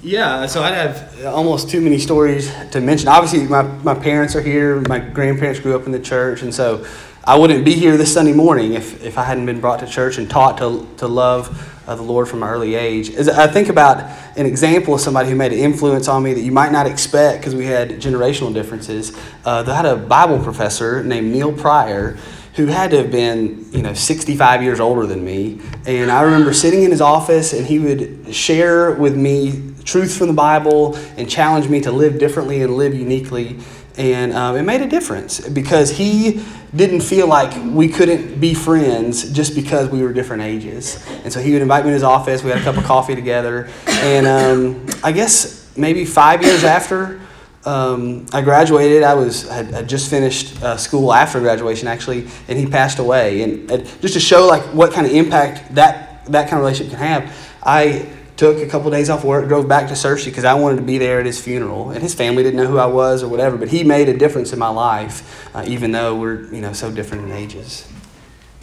Yeah, 0.06 0.46
so 0.46 0.62
I'd 0.62 0.76
have 0.76 1.26
almost 1.26 1.68
too 1.68 1.82
many 1.82 1.98
stories 1.98 2.54
to 2.70 2.80
mention. 2.80 3.08
Obviously, 3.08 3.48
my, 3.48 3.64
my 3.64 3.96
parents 3.96 4.36
are 4.36 4.42
here, 4.42 4.80
my 4.82 5.00
grandparents 5.00 5.60
grew 5.60 5.76
up 5.76 5.88
in 5.88 5.92
the 5.92 6.00
church, 6.00 6.44
and 6.44 6.54
so 6.54 6.86
I 7.24 7.40
wouldn't 7.40 7.66
be 7.66 7.74
here 7.74 7.98
this 7.98 8.14
Sunday 8.14 8.32
morning 8.32 8.74
if, 8.74 9.04
if 9.04 9.18
I 9.18 9.24
hadn't 9.24 9.48
been 9.48 9.60
brought 9.60 9.80
to 9.80 9.88
church 9.88 10.20
and 10.20 10.30
taught 10.30 10.60
to, 10.60 10.88
to 10.98 11.08
love 11.08 11.50
uh, 11.88 11.96
the 11.96 12.04
Lord 12.04 12.28
from 12.28 12.44
an 12.44 12.50
early 12.50 12.76
age. 12.76 13.16
As 13.16 13.28
I 13.28 13.48
think 13.48 13.70
about 13.70 13.98
an 14.38 14.46
example 14.46 14.94
of 14.94 15.02
somebody 15.02 15.32
who 15.32 15.36
made 15.36 15.54
an 15.54 15.58
influence 15.58 16.08
on 16.08 16.22
me 16.22 16.36
that 16.36 16.42
you 16.42 16.52
might 16.52 16.72
not 16.72 16.86
expect 16.86 17.40
because 17.40 17.56
we 17.56 17.66
had 17.66 17.90
generational 18.00 18.54
differences. 18.54 19.12
Uh, 19.44 19.64
I 19.68 19.76
had 19.76 19.88
a 19.88 19.96
Bible 19.96 20.38
professor 20.38 21.04
named 21.04 21.32
Neale 21.32 21.52
Pryor 21.52 22.20
who 22.56 22.68
had 22.68 22.92
to 22.92 22.98
have 22.98 23.12
been, 23.12 23.66
you 23.72 23.82
know, 23.82 23.94
65 23.94 24.64
years 24.64 24.80
older 24.80 25.06
than 25.06 25.24
me. 25.24 25.60
And 25.86 26.10
I 26.10 26.22
remember 26.22 26.54
sitting 26.54 26.84
in 26.84 26.92
his 26.92 27.02
office 27.02 27.52
and 27.52 27.68
he 27.68 27.80
would 27.80 28.34
share 28.34 28.92
with 28.92 29.16
me 29.16 29.74
truth 29.84 30.18
from 30.18 30.28
the 30.28 30.34
Bible 30.34 30.96
and 31.18 31.30
challenge 31.30 31.68
me 31.68 31.82
to 31.82 31.92
live 31.92 32.18
differently 32.18 32.62
and 32.62 32.76
live 32.76 32.96
uniquely. 32.96 33.58
And 33.98 34.34
um, 34.34 34.56
it 34.56 34.64
made 34.64 34.82
a 34.82 34.88
difference 34.88 35.48
because 35.48 35.92
he 35.92 36.44
didn't 36.74 37.02
feel 37.02 37.28
like 37.28 37.54
we 37.74 37.90
couldn't 37.90 38.40
be 38.40 38.54
friends 38.54 39.32
just 39.32 39.54
because 39.54 39.90
we 39.90 40.02
were 40.02 40.14
different 40.14 40.44
ages. 40.44 41.06
And 41.24 41.32
so 41.32 41.42
he 41.42 41.54
would 41.54 41.62
invite 41.62 41.84
me 41.84 41.92
to 41.92 41.94
his 41.94 42.04
office. 42.04 42.42
We 42.42 42.52
had 42.52 42.60
a 42.60 42.64
cup 42.64 42.78
of 42.78 42.86
coffee 42.86 43.16
together. 43.16 43.70
And 43.88 44.26
um, 44.26 44.86
I 45.04 45.12
guess 45.12 45.72
maybe 45.78 46.06
five 46.06 46.42
years 46.42 46.64
after 46.64 47.20
um, 47.66 48.28
I 48.32 48.42
graduated. 48.42 49.04
I 49.04 49.14
was 49.16 49.48
had, 49.50 49.68
had 49.68 49.90
just 49.90 50.10
finished 50.10 50.62
uh, 50.62 50.78
school 50.78 51.14
after 51.14 51.40
graduation, 51.40 51.88
actually, 51.88 52.28
and 52.48 52.58
he 52.58 52.66
passed 52.66 53.00
away. 53.00 53.42
And, 53.42 53.70
and, 53.72 53.86
just 54.02 54.14
to 54.14 54.20
show 54.20 54.48
like 54.48 54.62
what 54.74 54.94
kind 54.94 55.08
of 55.08 55.14
impact 55.14 55.74
that 55.76 56.26
that 56.28 56.50
kind 56.50 56.54
of 56.54 56.60
relationship 56.60 56.98
can 56.98 57.08
have, 57.08 57.50
I 57.64 58.10
took 58.38 58.58
a 58.58 58.68
couple 58.68 58.92
days 58.92 59.10
off 59.10 59.24
work, 59.24 59.48
drove 59.48 59.68
back 59.68 59.88
to 59.88 59.94
Searcy 59.94 60.26
because 60.26 60.44
I 60.44 60.54
wanted 60.56 60.78
to 60.78 60.82
be 60.82 60.98
there 60.98 61.20
at 61.20 61.26
his 61.26 61.40
funeral. 61.40 61.92
And 61.92 62.02
his 62.02 62.14
family 62.14 62.44
didn't 62.44 62.58
know 62.58 62.68
who 62.68 62.78
I 62.78 62.86
was 62.86 63.24
or 63.24 63.30
whatever, 63.30 63.58
but 63.58 63.70
he 63.70 63.84
made 63.84 64.10
a 64.10 64.18
difference 64.18 64.54
in 64.54 64.60
my 64.60 64.70
life, 64.70 65.50
uh, 65.56 65.64
even 65.68 65.92
though 65.92 66.16
we're 66.16 66.46
you 66.54 66.62
know 66.62 66.74
so 66.74 66.92
different 66.92 67.26
in 67.26 67.32
ages. 67.32 67.88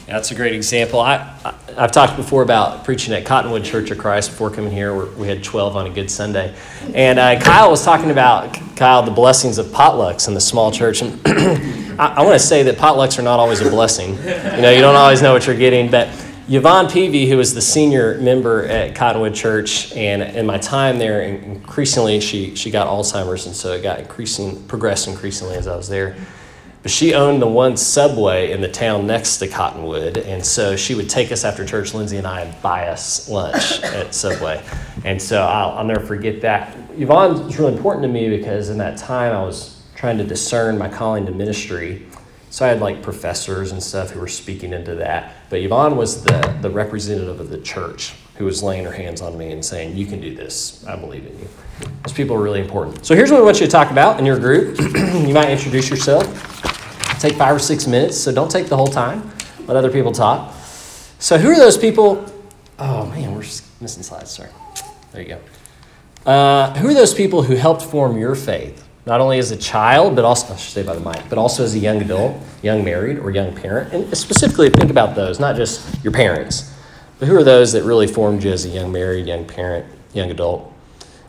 That's 0.07 0.31
a 0.33 0.35
great 0.35 0.55
example. 0.55 1.01
I, 1.01 1.15
I, 1.45 1.55
have 1.81 1.93
talked 1.93 2.17
before 2.17 2.43
about 2.43 2.85
preaching 2.85 3.15
at 3.15 3.25
Cottonwood 3.25 3.65
Church 3.65 3.91
of 3.91 3.99
Christ 3.99 4.31
before 4.31 4.51
coming 4.51 4.73
here. 4.73 4.95
Where 4.95 5.07
we 5.07 5.29
had 5.29 5.45
12 5.45 5.77
on 5.77 5.87
a 5.87 5.91
good 5.91 6.11
Sunday. 6.11 6.55
And 6.95 7.19
uh, 7.19 7.41
Kyle 7.41 7.71
was 7.71 7.85
talking 7.85 8.11
about, 8.11 8.53
Kyle, 8.77 9.03
the 9.03 9.13
blessings 9.13 9.59
of 9.59 9.67
potlucks 9.67 10.29
in 10.29 10.35
the 10.35 10.41
small 10.41 10.73
church. 10.73 11.03
And 11.03 11.21
I, 12.01 12.15
I 12.17 12.23
want 12.25 12.35
to 12.35 12.45
say 12.45 12.63
that 12.65 12.77
potlucks 12.77 13.19
are 13.19 13.23
not 13.23 13.39
always 13.39 13.61
a 13.61 13.71
blessing. 13.71 14.17
You 14.17 14.61
know, 14.61 14.71
you 14.71 14.81
don't 14.81 14.97
always 14.97 15.23
know 15.23 15.33
what 15.33 15.47
you're 15.47 15.57
getting. 15.57 15.91
But 15.91 16.09
Yvonne 16.49 16.89
Peavy, 16.91 17.29
who 17.29 17.37
was 17.37 17.55
the 17.55 17.63
senior 17.63 18.19
member 18.19 18.67
at 18.67 18.97
Cottonwood 18.97 19.35
Church, 19.35 19.93
and 19.93 20.23
in 20.23 20.45
my 20.45 20.59
time 20.59 20.99
there, 20.99 21.23
increasingly 21.23 22.21
she, 22.21 22.57
she 22.57 22.71
got 22.71 22.89
Alzheimer's, 22.89 23.47
and 23.47 23.55
so 23.55 23.73
it 23.73 23.83
got 23.83 24.01
increasing, 24.01 24.63
progressed 24.65 25.07
increasingly 25.07 25.55
as 25.55 25.69
I 25.69 25.77
was 25.77 25.89
there. 25.89 26.17
But 26.83 26.91
she 26.91 27.15
owned 27.15 27.41
the 27.41 27.47
one 27.47 27.77
subway 27.77 28.51
in 28.51 28.61
the 28.61 28.69
town 28.69 29.07
next 29.07 29.39
to 29.39 29.47
Cottonwood, 29.47 30.19
and 30.19 30.45
so 30.45 30.75
she 30.75 30.97
would 30.97 31.09
take 31.09 31.31
us 31.31 31.45
after 31.45 31.65
church, 31.65 31.95
Lindsay 31.95 32.17
and 32.17 32.27
I, 32.27 32.41
and 32.41 32.61
buy 32.61 32.89
us 32.89 33.29
lunch 33.29 33.81
at 33.83 34.13
Subway. 34.13 34.61
And 35.05 35.23
so 35.23 35.43
I'll, 35.43 35.79
I'll 35.79 35.85
never 35.85 36.05
forget 36.05 36.41
that. 36.41 36.77
Yvonne 36.97 37.45
was 37.45 37.57
really 37.57 37.73
important 37.75 38.03
to 38.03 38.09
me 38.09 38.29
because 38.29 38.69
in 38.69 38.79
that 38.79 38.99
time 38.99 39.33
I 39.33 39.43
was 39.45 39.81
trying 39.95 40.19
to 40.19 40.25
discern 40.25 40.77
my 40.77 40.89
calling 40.89 41.25
to 41.27 41.33
ministry. 41.33 42.05
So 42.51 42.67
I 42.67 42.69
had 42.69 42.81
like 42.81 43.01
professors 43.01 43.71
and 43.71 43.81
stuff 43.81 44.11
who 44.11 44.19
were 44.19 44.29
speaking 44.29 44.73
into 44.73 44.97
that. 44.97 45.35
But 45.51 45.61
Yvonne 45.61 45.97
was 45.97 46.25
the, 46.25 46.59
the 46.61 46.69
representative 46.69 47.39
of 47.39 47.49
the 47.49 47.59
church 47.59 48.15
who 48.37 48.45
was 48.45 48.61
laying 48.63 48.85
her 48.85 48.93
hands 48.93 49.23
on 49.23 49.39
me 49.39 49.53
and 49.53 49.65
saying, 49.65 49.97
You 49.97 50.05
can 50.05 50.21
do 50.21 50.35
this. 50.35 50.85
I 50.87 50.97
believe 50.97 51.27
in 51.27 51.39
you. 51.39 51.49
Those 52.03 52.13
people 52.13 52.35
are 52.35 52.43
really 52.43 52.61
important. 52.61 53.07
So 53.07 53.15
here's 53.15 53.31
what 53.31 53.39
we 53.39 53.45
want 53.45 53.61
you 53.61 53.67
to 53.67 53.73
talk 53.73 53.91
about 53.93 54.19
in 54.19 54.27
your 54.27 54.39
group. 54.39 54.79
you 54.81 55.33
might 55.33 55.51
introduce 55.51 55.89
yourself 55.89 56.72
take 57.23 57.35
five 57.35 57.55
or 57.55 57.61
six 57.61 57.87
minutes, 57.87 58.19
so 58.19 58.33
don't 58.33 58.51
take 58.51 58.67
the 58.67 58.77
whole 58.77 58.89
time. 58.89 59.31
Let 59.67 59.77
other 59.77 59.91
people 59.91 60.13
talk. 60.13 60.55
So, 61.19 61.39
who 61.39 61.51
are 61.51 61.57
those 61.57 61.79
people? 61.79 62.27
Oh 62.79 63.07
man, 63.07 63.33
we're 63.33 63.45
missing 63.81 64.03
slides. 64.03 64.33
Sorry. 64.33 64.51
There 65.13 65.23
you 65.23 65.29
go. 65.29 66.31
Uh, 66.31 66.75
who 66.75 66.89
are 66.89 66.95
those 66.95 67.15
people 67.15 67.43
who 67.43 67.55
helped 67.55 67.83
form 67.83 68.19
your 68.19 68.35
faith, 68.35 68.87
not 69.07 69.21
only 69.21 69.39
as 69.39 69.51
a 69.53 69.57
child, 69.57 70.17
but 70.17 70.25
also 70.25 70.53
I 70.53 70.57
should 70.57 70.71
stay 70.71 70.83
by 70.83 70.95
the 70.95 71.01
mic, 71.01 71.29
but 71.29 71.39
also 71.39 71.65
as 71.65 71.75
a 71.75 71.79
young 71.79 72.01
adult, 72.03 72.37
young 72.63 72.85
married, 72.85 73.19
or 73.19 73.31
young 73.31 73.55
parent? 73.55 73.93
And 73.93 74.17
specifically, 74.17 74.69
think 74.71 74.91
about 74.91 75.15
those, 75.15 75.39
not 75.39 75.55
just 75.55 76.03
your 76.03 76.13
parents, 76.13 76.73
but 77.19 77.29
who 77.29 77.37
are 77.37 77.45
those 77.45 77.73
that 77.73 77.85
really 77.85 78.07
formed 78.07 78.43
you 78.43 78.51
as 78.51 78.65
a 78.65 78.69
young 78.69 78.91
married, 78.91 79.27
young 79.27 79.45
parent, 79.45 79.87
young 80.13 80.31
adult? 80.31 80.73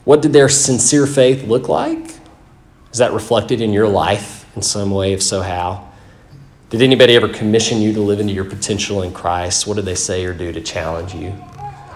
What 0.05 0.21
did 0.21 0.33
their 0.33 0.50
sincere 0.50 1.05
faith 1.05 1.43
look 1.43 1.69
like? 1.69 2.15
Is 2.91 3.00
that 3.00 3.13
reflected 3.13 3.62
in 3.62 3.73
your 3.73 3.88
life? 3.88 4.42
In 4.55 4.62
some 4.62 4.91
way? 4.91 5.13
If 5.13 5.24
so, 5.24 5.41
how? 5.41 5.89
Did 6.69 6.81
anybody 6.81 7.15
ever 7.15 7.27
commission 7.27 7.81
you 7.81 7.93
to 7.93 8.01
live 8.01 8.19
into 8.19 8.33
your 8.33 8.45
potential 8.45 9.03
in 9.03 9.13
Christ? 9.13 9.67
What 9.67 9.75
did 9.75 9.86
they 9.86 9.95
say 9.95 10.25
or 10.25 10.33
do 10.33 10.51
to 10.51 10.62
challenge 10.62 11.13
you? 11.13 11.33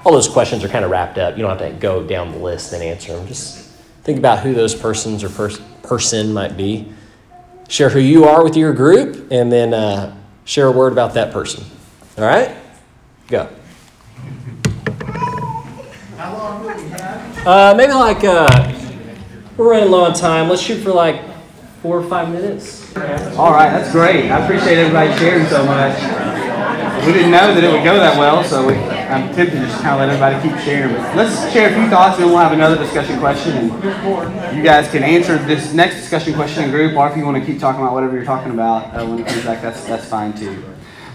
All 0.06 0.12
those 0.12 0.28
questions 0.28 0.64
are 0.64 0.70
kind 0.70 0.86
of 0.86 0.92
wrapped 0.92 1.18
up. 1.18 1.36
You 1.36 1.42
don't 1.42 1.58
have 1.58 1.72
to 1.72 1.76
go 1.80 2.06
down 2.06 2.32
the 2.32 2.38
list 2.38 2.74
and 2.74 2.84
answer 2.84 3.16
them. 3.16 3.28
Just 3.28 3.70
think 4.04 4.20
about 4.20 4.40
who 4.40 4.54
those 4.54 4.76
persons 4.76 5.24
or 5.24 5.30
pers- 5.30 5.60
person 5.82 6.32
might 6.32 6.56
be. 6.56 6.94
Share 7.70 7.90
who 7.90 8.00
you 8.00 8.26
are 8.26 8.44
with 8.44 8.56
your 8.56 8.72
group, 8.72 9.32
and 9.32 9.52
then 9.52 9.74
uh, 9.74 10.16
share 10.46 10.68
a 10.68 10.72
word 10.72 10.94
about 10.94 11.16
that 11.16 11.34
person. 11.34 11.64
All 12.18 12.24
right? 12.24 12.56
Go. 13.28 13.50
How 16.18 16.38
long 16.38 16.62
do 16.62 16.68
we 16.68 16.90
have? 16.92 17.48
Uh, 17.48 17.74
maybe 17.76 17.94
like 17.94 18.24
uh, 18.24 18.74
we're 19.58 19.72
running 19.72 19.90
low 19.90 20.04
on 20.04 20.14
time. 20.14 20.50
Let's 20.50 20.62
shoot 20.62 20.82
for 20.84 20.92
like 20.92 21.22
four 21.82 22.00
or 22.00 22.10
five 22.10 22.30
minutes. 22.30 22.96
All 23.38 23.52
right, 23.52 23.70
that's 23.70 23.92
great. 23.92 24.32
I 24.32 24.44
appreciate 24.44 24.78
everybody 24.78 25.18
sharing 25.20 25.46
so 25.48 25.66
much. 25.66 25.98
We 27.06 27.14
didn't 27.14 27.32
know 27.32 27.54
that 27.54 27.64
it 27.64 27.72
would 27.72 27.84
go 27.84 27.98
that 27.98 28.18
well, 28.18 28.44
so 28.44 28.68
we, 28.68 28.74
I'm 28.74 29.34
tempted 29.34 29.60
to 29.60 29.66
just 29.66 29.82
kind 29.82 29.94
of 29.94 30.00
let 30.00 30.10
everybody 30.10 30.50
keep 30.50 30.60
sharing. 30.66 30.94
But 30.94 31.16
let's 31.16 31.54
share 31.54 31.70
a 31.70 31.74
few 31.74 31.88
thoughts, 31.90 32.16
and 32.16 32.26
then 32.26 32.32
we'll 32.32 32.42
have 32.42 32.52
another 32.52 32.76
discussion 32.76 33.20
question. 33.20 33.56
And 33.56 34.58
you 34.58 34.64
guys 34.64 34.90
can 34.90 35.04
answer 35.04 35.38
this 35.38 35.74
next 35.74 35.96
discussion 35.96 36.34
question 36.34 36.64
in 36.64 36.72
group, 36.72 36.98
or 36.98 37.08
if 37.10 37.16
you 37.16 37.24
want 37.24 37.38
to 37.38 37.46
keep 37.46 37.60
talking 37.60 37.82
about 37.82 37.94
whatever 37.94 38.16
you're 38.16 38.26
talking 38.26 38.52
about 38.52 38.94
uh, 38.94 39.06
when 39.06 39.20
it 39.20 39.28
comes 39.28 39.46
back, 39.46 39.62
that's, 39.62 39.86
that's 39.86 40.06
fine 40.06 40.34
too. 40.34 40.64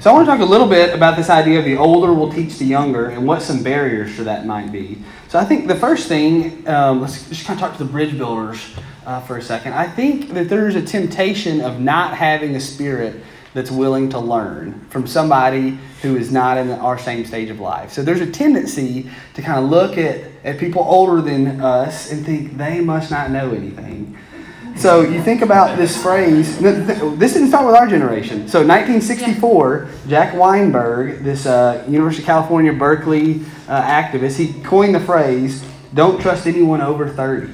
So 0.00 0.10
I 0.10 0.14
want 0.14 0.26
to 0.26 0.32
talk 0.32 0.40
a 0.40 0.50
little 0.50 0.66
bit 0.66 0.94
about 0.94 1.16
this 1.16 1.28
idea 1.28 1.58
of 1.58 1.64
the 1.64 1.76
older 1.76 2.12
will 2.12 2.32
teach 2.32 2.58
the 2.58 2.64
younger 2.64 3.10
and 3.10 3.26
what 3.26 3.42
some 3.42 3.62
barriers 3.62 4.14
for 4.14 4.24
that 4.24 4.46
might 4.46 4.72
be. 4.72 4.98
So 5.28 5.38
I 5.38 5.44
think 5.44 5.68
the 5.68 5.76
first 5.76 6.08
thing, 6.08 6.66
um, 6.66 7.00
let's 7.00 7.28
just 7.28 7.44
kind 7.44 7.60
of 7.60 7.68
talk 7.68 7.76
to 7.76 7.84
the 7.84 7.90
bridge 7.90 8.16
builders 8.16 8.74
uh, 9.06 9.20
for 9.20 9.36
a 9.36 9.42
second. 9.42 9.74
I 9.74 9.86
think 9.86 10.30
that 10.30 10.48
there's 10.48 10.74
a 10.74 10.82
temptation 10.82 11.60
of 11.60 11.80
not 11.80 12.16
having 12.16 12.56
a 12.56 12.60
spirit 12.60 13.22
that's 13.54 13.70
willing 13.70 14.08
to 14.10 14.18
learn 14.18 14.80
from 14.88 15.06
somebody 15.06 15.78
who 16.00 16.16
is 16.16 16.32
not 16.32 16.56
in 16.56 16.70
our 16.70 16.98
same 16.98 17.24
stage 17.24 17.50
of 17.50 17.60
life. 17.60 17.92
So 17.92 18.02
there's 18.02 18.20
a 18.20 18.30
tendency 18.30 19.10
to 19.34 19.42
kind 19.42 19.62
of 19.62 19.70
look 19.70 19.98
at, 19.98 20.24
at 20.44 20.58
people 20.58 20.82
older 20.82 21.20
than 21.20 21.60
us 21.60 22.10
and 22.10 22.24
think 22.24 22.56
they 22.56 22.80
must 22.80 23.10
not 23.10 23.30
know 23.30 23.52
anything. 23.52 24.16
So 24.76 25.02
you 25.02 25.22
think 25.22 25.42
about 25.42 25.76
this 25.76 26.00
phrase. 26.00 26.58
This 26.58 27.34
didn't 27.34 27.48
start 27.48 27.66
with 27.66 27.76
our 27.76 27.86
generation. 27.86 28.48
So 28.48 28.66
1964, 28.66 29.88
Jack 30.08 30.34
Weinberg, 30.34 31.22
this 31.22 31.44
uh, 31.44 31.84
University 31.86 32.22
of 32.22 32.26
California 32.26 32.72
Berkeley 32.72 33.42
uh, 33.68 33.82
activist, 33.82 34.38
he 34.38 34.54
coined 34.62 34.94
the 34.94 35.00
phrase, 35.00 35.62
"Don't 35.92 36.20
trust 36.20 36.46
anyone 36.46 36.80
over 36.80 37.06
30." 37.06 37.52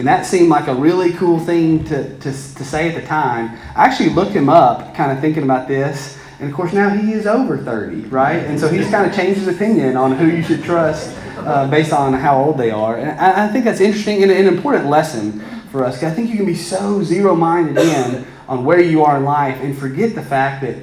And 0.00 0.08
that 0.08 0.24
seemed 0.24 0.48
like 0.48 0.66
a 0.66 0.74
really 0.74 1.12
cool 1.12 1.38
thing 1.38 1.84
to, 1.84 2.08
to, 2.20 2.32
to 2.32 2.64
say 2.64 2.88
at 2.88 2.98
the 2.98 3.06
time. 3.06 3.50
I 3.76 3.84
actually 3.84 4.08
looked 4.08 4.32
him 4.32 4.48
up, 4.48 4.94
kind 4.94 5.12
of 5.12 5.20
thinking 5.20 5.42
about 5.42 5.68
this. 5.68 6.18
And 6.38 6.48
of 6.48 6.56
course, 6.56 6.72
now 6.72 6.88
he 6.88 7.12
is 7.12 7.26
over 7.26 7.58
30, 7.58 8.08
right? 8.08 8.38
And 8.38 8.58
so 8.58 8.66
he's 8.70 8.88
kind 8.88 9.04
of 9.04 9.14
changed 9.14 9.40
his 9.40 9.48
opinion 9.48 9.98
on 9.98 10.12
who 10.12 10.26
you 10.26 10.42
should 10.42 10.64
trust 10.64 11.14
uh, 11.40 11.68
based 11.68 11.92
on 11.92 12.14
how 12.14 12.42
old 12.42 12.56
they 12.56 12.70
are. 12.70 12.96
And 12.96 13.20
I, 13.20 13.44
I 13.44 13.48
think 13.48 13.66
that's 13.66 13.82
interesting 13.82 14.22
and 14.22 14.32
an 14.32 14.46
important 14.46 14.86
lesson 14.86 15.40
for 15.70 15.84
us. 15.84 16.02
I 16.02 16.10
think 16.10 16.30
you 16.30 16.36
can 16.36 16.46
be 16.46 16.54
so 16.54 17.02
zero 17.02 17.34
minded 17.34 17.76
in 17.76 18.26
on 18.48 18.64
where 18.64 18.80
you 18.80 19.04
are 19.04 19.18
in 19.18 19.24
life 19.24 19.60
and 19.60 19.76
forget 19.76 20.14
the 20.14 20.22
fact 20.22 20.62
that, 20.62 20.76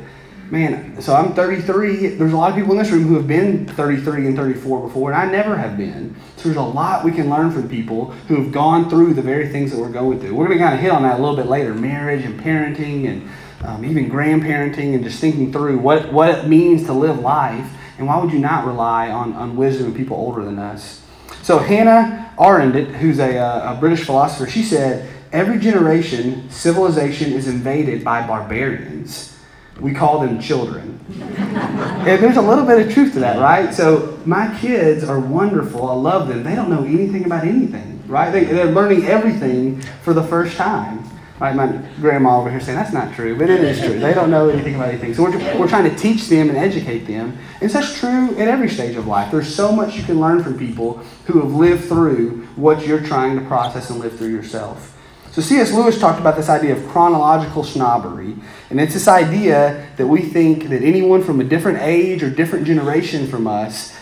man, 0.52 1.02
so 1.02 1.14
I'm 1.14 1.34
33. 1.34 2.08
There's 2.16 2.34
a 2.34 2.38
lot 2.38 2.52
of 2.52 2.56
people 2.56 2.72
in 2.72 2.78
this 2.78 2.90
room 2.92 3.04
who 3.04 3.16
have 3.16 3.28
been 3.28 3.68
33 3.68 4.28
and 4.28 4.36
34 4.36 4.88
before, 4.88 5.12
and 5.12 5.22
I 5.22 5.32
never 5.32 5.58
have 5.58 5.78
been. 5.78 6.16
So 6.38 6.44
there's 6.44 6.58
a 6.58 6.62
lot 6.62 7.04
we 7.04 7.12
can 7.12 7.30
learn 7.30 7.52
from 7.52 7.70
people 7.70 8.12
who 8.28 8.42
have 8.42 8.52
gone 8.52 8.90
through 8.90 9.14
the 9.14 9.22
very 9.22 9.50
things 9.50 9.72
that 9.72 9.80
we're 9.80 9.90
going 9.90 10.20
through. 10.20 10.36
We're 10.36 10.48
going 10.48 10.58
to 10.58 10.64
kind 10.64 10.76
of 10.76 10.82
hit 10.82 10.92
on 10.92 11.04
that 11.04 11.20
a 11.20 11.22
little 11.22 11.36
bit 11.36 11.48
later 11.48 11.74
marriage 11.74 12.24
and 12.24 12.40
parenting 12.40 13.08
and 13.08 13.30
um, 13.64 13.84
even 13.84 14.10
grandparenting 14.10 14.94
and 14.94 15.04
just 15.04 15.20
thinking 15.20 15.52
through 15.52 15.80
what, 15.80 16.12
what 16.14 16.30
it 16.30 16.48
means 16.48 16.86
to 16.86 16.94
live 16.94 17.20
life. 17.20 17.70
And 17.98 18.08
why 18.08 18.18
would 18.22 18.32
you 18.32 18.40
not 18.40 18.66
rely 18.66 19.10
on, 19.10 19.34
on 19.34 19.56
wisdom 19.56 19.88
of 19.88 19.96
people 19.96 20.16
older 20.16 20.46
than 20.46 20.60
us? 20.60 21.02
So 21.42 21.58
Hannah 21.58 22.34
Arendt, 22.40 22.96
who's 22.96 23.20
a, 23.20 23.38
uh, 23.38 23.76
a 23.76 23.80
British 23.80 24.06
philosopher, 24.06 24.50
she 24.50 24.64
said, 24.64 25.10
every 25.32 25.60
generation, 25.60 26.50
civilization 26.50 27.34
is 27.34 27.48
invaded 27.48 28.04
by 28.04 28.26
barbarians. 28.26 29.37
We 29.80 29.94
call 29.94 30.20
them 30.20 30.40
children. 30.40 31.00
and 31.20 32.22
there's 32.22 32.38
a 32.38 32.42
little 32.42 32.66
bit 32.66 32.86
of 32.86 32.94
truth 32.94 33.14
to 33.14 33.20
that, 33.20 33.40
right? 33.40 33.74
So 33.74 34.20
my 34.26 34.58
kids 34.60 35.04
are 35.04 35.20
wonderful. 35.20 35.88
I 35.90 35.94
love 35.94 36.28
them. 36.28 36.44
They 36.44 36.56
don't 36.56 36.70
know 36.70 36.84
anything 36.84 37.26
about 37.26 37.46
anything, 37.46 38.04
right? 38.08 38.32
They, 38.32 38.44
they're 38.44 38.72
learning 38.72 39.06
everything 39.06 39.82
for 40.04 40.14
the 40.14 40.24
first 40.24 40.58
time. 40.58 41.04
Right, 41.40 41.56
my 41.56 41.68
grandma 42.02 42.40
over 42.40 42.50
here 42.50 42.60
saying 42.60 42.80
that's 42.80 42.94
not 42.94 43.14
true, 43.14 43.38
but 43.38 43.48
it 43.48 43.62
is 43.62 43.80
true. 43.80 44.00
They 44.00 44.16
don't 44.16 44.32
know 44.32 44.50
anything 44.50 44.74
about 44.74 44.90
anything. 44.90 45.14
So 45.14 45.22
we're, 45.22 45.60
we're 45.60 45.68
trying 45.68 45.88
to 45.88 45.96
teach 45.96 46.30
them 46.30 46.50
and 46.50 46.58
educate 46.58 47.06
them. 47.06 47.38
And 47.62 47.70
that's 47.70 48.00
true 48.00 48.32
in 48.32 48.48
every 48.48 48.70
stage 48.70 48.96
of 48.96 49.06
life. 49.06 49.32
There's 49.32 49.54
so 49.54 49.72
much 49.72 49.96
you 49.96 50.02
can 50.02 50.20
learn 50.20 50.44
from 50.44 50.58
people 50.58 50.94
who 51.26 51.40
have 51.42 51.54
lived 51.54 51.86
through 51.86 52.48
what 52.56 52.88
you're 52.88 53.04
trying 53.04 53.38
to 53.38 53.46
process 53.46 53.92
and 53.92 54.00
live 54.00 54.18
through 54.18 54.32
yourself. 54.32 54.97
So 55.38 55.44
C.S. 55.44 55.72
Lewis 55.72 56.00
talked 56.00 56.20
about 56.20 56.36
this 56.36 56.50
idea 56.50 56.76
of 56.76 56.88
chronological 56.88 57.64
snobbery. 57.64 58.34
And 58.72 58.82
it's 58.82 58.96
this 58.96 59.08
idea 59.08 59.88
that 59.96 60.08
we 60.08 60.24
think 60.24 60.70
that 60.70 60.82
anyone 60.82 61.24
from 61.24 61.40
a 61.40 61.44
different 61.44 61.78
age 61.80 62.24
or 62.24 62.32
different 62.32 62.66
generation 62.66 63.28
from 63.28 63.46
us 63.46 63.96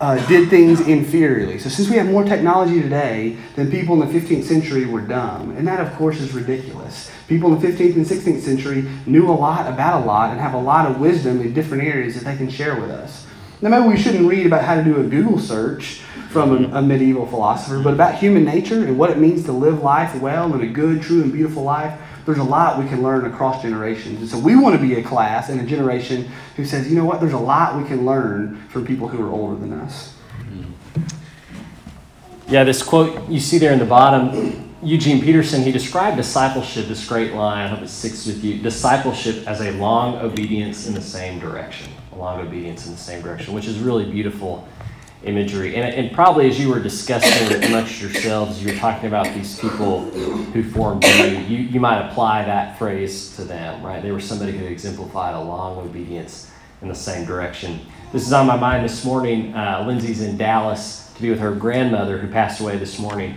uh, 0.00 0.16
did 0.28 0.48
things 0.48 0.80
inferiorly. 0.80 1.60
So, 1.60 1.68
since 1.68 1.90
we 1.90 1.96
have 1.96 2.06
more 2.06 2.24
technology 2.24 2.80
today, 2.80 3.36
then 3.54 3.70
people 3.70 4.02
in 4.02 4.10
the 4.10 4.18
15th 4.18 4.44
century 4.44 4.86
were 4.86 5.02
dumb. 5.02 5.54
And 5.58 5.68
that, 5.68 5.78
of 5.78 5.94
course, 5.96 6.20
is 6.20 6.32
ridiculous. 6.32 7.10
People 7.28 7.52
in 7.52 7.60
the 7.60 7.68
15th 7.68 7.96
and 7.96 8.06
16th 8.06 8.40
century 8.40 8.88
knew 9.04 9.28
a 9.28 9.36
lot 9.36 9.70
about 9.70 10.02
a 10.02 10.06
lot 10.06 10.30
and 10.30 10.40
have 10.40 10.54
a 10.54 10.58
lot 10.58 10.90
of 10.90 10.98
wisdom 10.98 11.42
in 11.42 11.52
different 11.52 11.84
areas 11.84 12.14
that 12.14 12.24
they 12.24 12.36
can 12.38 12.48
share 12.48 12.80
with 12.80 12.90
us. 12.90 13.26
Now, 13.60 13.68
maybe 13.68 13.88
we 13.88 14.00
shouldn't 14.00 14.26
read 14.26 14.46
about 14.46 14.64
how 14.64 14.76
to 14.76 14.82
do 14.82 15.00
a 15.00 15.04
Google 15.04 15.38
search 15.38 16.00
from 16.28 16.72
a, 16.72 16.78
a 16.78 16.82
medieval 16.82 17.26
philosopher, 17.26 17.80
but 17.82 17.94
about 17.94 18.14
human 18.16 18.44
nature 18.44 18.84
and 18.84 18.98
what 18.98 19.10
it 19.10 19.18
means 19.18 19.44
to 19.44 19.52
live 19.52 19.82
life 19.82 20.14
well 20.20 20.52
and 20.52 20.62
a 20.62 20.66
good, 20.66 21.02
true, 21.02 21.22
and 21.22 21.32
beautiful 21.32 21.62
life 21.62 21.98
there's 22.28 22.36
a 22.36 22.44
lot 22.44 22.78
we 22.78 22.86
can 22.86 23.02
learn 23.02 23.24
across 23.24 23.62
generations. 23.62 24.20
And 24.20 24.28
so 24.28 24.38
we 24.38 24.54
want 24.54 24.78
to 24.78 24.82
be 24.86 24.96
a 24.96 25.02
class 25.02 25.48
and 25.48 25.62
a 25.62 25.64
generation 25.64 26.30
who 26.56 26.66
says, 26.66 26.86
you 26.86 26.94
know 26.94 27.06
what, 27.06 27.20
there's 27.20 27.32
a 27.32 27.38
lot 27.38 27.80
we 27.80 27.88
can 27.88 28.04
learn 28.04 28.60
from 28.68 28.84
people 28.84 29.08
who 29.08 29.24
are 29.24 29.30
older 29.30 29.58
than 29.58 29.72
us. 29.72 30.14
Mm-hmm. 30.40 31.02
Yeah, 32.52 32.64
this 32.64 32.82
quote 32.82 33.26
you 33.30 33.40
see 33.40 33.56
there 33.56 33.72
in 33.72 33.78
the 33.78 33.86
bottom, 33.86 34.74
Eugene 34.82 35.22
Peterson, 35.22 35.62
he 35.62 35.72
described 35.72 36.18
discipleship, 36.18 36.86
this 36.86 37.08
great 37.08 37.32
line, 37.32 37.64
I 37.64 37.68
hope 37.68 37.80
it 37.80 37.88
sticks 37.88 38.26
with 38.26 38.44
you 38.44 38.58
discipleship 38.58 39.48
as 39.48 39.62
a 39.62 39.70
long 39.78 40.16
obedience 40.16 40.86
in 40.86 40.92
the 40.92 41.00
same 41.00 41.38
direction. 41.38 41.90
A 42.12 42.16
long 42.16 42.46
obedience 42.46 42.84
in 42.84 42.92
the 42.92 42.98
same 42.98 43.22
direction, 43.22 43.54
which 43.54 43.66
is 43.66 43.78
really 43.78 44.04
beautiful 44.04 44.68
imagery. 45.24 45.74
And, 45.74 45.94
and 45.94 46.12
probably 46.12 46.48
as 46.48 46.60
you 46.60 46.68
were 46.68 46.80
discussing 46.80 47.50
it 47.50 47.64
amongst 47.68 48.00
yourselves, 48.00 48.62
you 48.62 48.72
were 48.72 48.78
talking 48.78 49.08
about 49.08 49.32
these 49.34 49.58
people 49.58 50.04
who 50.10 50.62
formed 50.70 51.04
you, 51.04 51.24
you, 51.24 51.58
you 51.58 51.80
might 51.80 52.08
apply 52.08 52.44
that 52.44 52.78
phrase 52.78 53.34
to 53.36 53.44
them, 53.44 53.82
right? 53.82 54.02
They 54.02 54.12
were 54.12 54.20
somebody 54.20 54.52
who 54.56 54.64
exemplified 54.66 55.34
a 55.34 55.40
long 55.40 55.78
obedience 55.78 56.50
in 56.82 56.88
the 56.88 56.94
same 56.94 57.26
direction. 57.26 57.80
This 58.12 58.26
is 58.26 58.32
on 58.32 58.46
my 58.46 58.56
mind 58.56 58.84
this 58.84 59.04
morning. 59.04 59.54
Uh, 59.54 59.84
Lindsay's 59.86 60.22
in 60.22 60.36
Dallas 60.36 61.12
to 61.16 61.22
be 61.22 61.30
with 61.30 61.40
her 61.40 61.52
grandmother 61.52 62.18
who 62.18 62.28
passed 62.28 62.60
away 62.60 62.78
this 62.78 62.98
morning. 62.98 63.36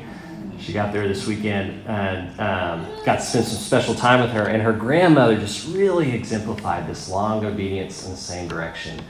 She 0.60 0.74
got 0.74 0.94
there 0.94 1.08
this 1.08 1.26
weekend 1.26 1.86
and 1.88 2.30
um, 2.40 2.86
got 3.04 3.16
to 3.16 3.22
spend 3.22 3.46
some 3.46 3.58
special 3.58 3.96
time 3.96 4.22
with 4.22 4.30
her. 4.32 4.44
And 4.44 4.62
her 4.62 4.74
grandmother 4.74 5.36
just 5.36 5.68
really 5.76 6.12
exemplified 6.14 6.88
this 6.88 7.10
long 7.10 7.44
obedience 7.44 8.06
in 8.06 8.12
the 8.12 8.18
same 8.18 8.48
direction. 8.48 9.02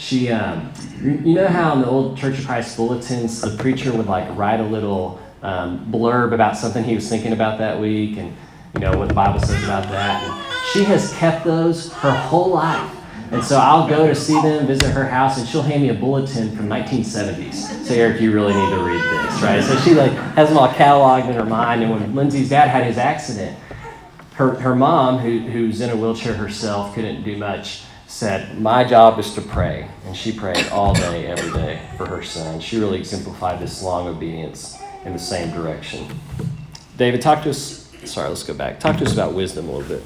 She, 0.00 0.30
um, 0.30 0.72
you 1.02 1.34
know 1.34 1.46
how 1.46 1.74
in 1.74 1.82
the 1.82 1.86
old 1.86 2.16
Church 2.16 2.38
of 2.38 2.46
Christ 2.46 2.74
bulletins, 2.78 3.42
the 3.42 3.54
preacher 3.58 3.92
would 3.92 4.06
like 4.06 4.34
write 4.34 4.58
a 4.58 4.64
little 4.64 5.20
um, 5.42 5.92
blurb 5.92 6.32
about 6.32 6.56
something 6.56 6.82
he 6.82 6.94
was 6.94 7.06
thinking 7.06 7.34
about 7.34 7.58
that 7.58 7.78
week, 7.78 8.16
and 8.16 8.34
you 8.72 8.80
know 8.80 8.96
what 8.96 9.08
the 9.08 9.14
Bible 9.14 9.38
says 9.40 9.62
about 9.62 9.84
that. 9.90 10.22
And 10.22 10.72
she 10.72 10.84
has 10.84 11.12
kept 11.12 11.44
those 11.44 11.92
her 11.92 12.12
whole 12.12 12.48
life. 12.48 12.96
And 13.30 13.44
so 13.44 13.58
I'll 13.58 13.86
go 13.86 14.06
to 14.06 14.14
see 14.14 14.40
them, 14.40 14.66
visit 14.66 14.90
her 14.90 15.06
house, 15.06 15.38
and 15.38 15.46
she'll 15.46 15.62
hand 15.62 15.82
me 15.82 15.90
a 15.90 15.94
bulletin 15.94 16.56
from 16.56 16.66
1970s. 16.66 17.84
Say, 17.84 18.00
Eric, 18.00 18.22
you 18.22 18.32
really 18.32 18.54
need 18.54 18.70
to 18.70 18.82
read 18.82 19.02
this, 19.02 19.42
right? 19.42 19.62
So 19.62 19.76
she 19.80 19.94
like 19.94 20.12
has 20.12 20.48
them 20.48 20.56
all 20.56 20.68
cataloged 20.68 21.28
in 21.28 21.34
her 21.34 21.44
mind. 21.44 21.82
And 21.82 21.92
when 21.92 22.14
Lindsay's 22.14 22.48
dad 22.48 22.68
had 22.68 22.86
his 22.86 22.96
accident, 22.96 23.56
her, 24.36 24.54
her 24.60 24.74
mom, 24.74 25.18
who, 25.18 25.40
who's 25.40 25.82
in 25.82 25.90
a 25.90 25.96
wheelchair 25.96 26.32
herself, 26.32 26.94
couldn't 26.94 27.22
do 27.22 27.36
much, 27.36 27.82
said, 28.10 28.60
My 28.60 28.82
job 28.82 29.18
is 29.18 29.32
to 29.34 29.40
pray. 29.40 29.88
And 30.04 30.16
she 30.16 30.32
prayed 30.32 30.66
all 30.68 30.92
day, 30.94 31.26
every 31.26 31.50
day 31.52 31.80
for 31.96 32.06
her 32.06 32.22
son. 32.22 32.60
She 32.60 32.78
really 32.78 32.98
exemplified 32.98 33.60
this 33.60 33.82
long 33.82 34.08
obedience 34.08 34.78
in 35.04 35.12
the 35.12 35.18
same 35.18 35.54
direction. 35.54 36.06
David, 36.96 37.22
talk 37.22 37.42
to 37.44 37.50
us. 37.50 37.88
Sorry, 38.04 38.28
let's 38.28 38.42
go 38.42 38.52
back. 38.52 38.80
Talk 38.80 38.98
to 38.98 39.04
us 39.04 39.12
about 39.12 39.32
wisdom 39.32 39.68
a 39.68 39.72
little 39.72 39.96
bit. 39.96 40.04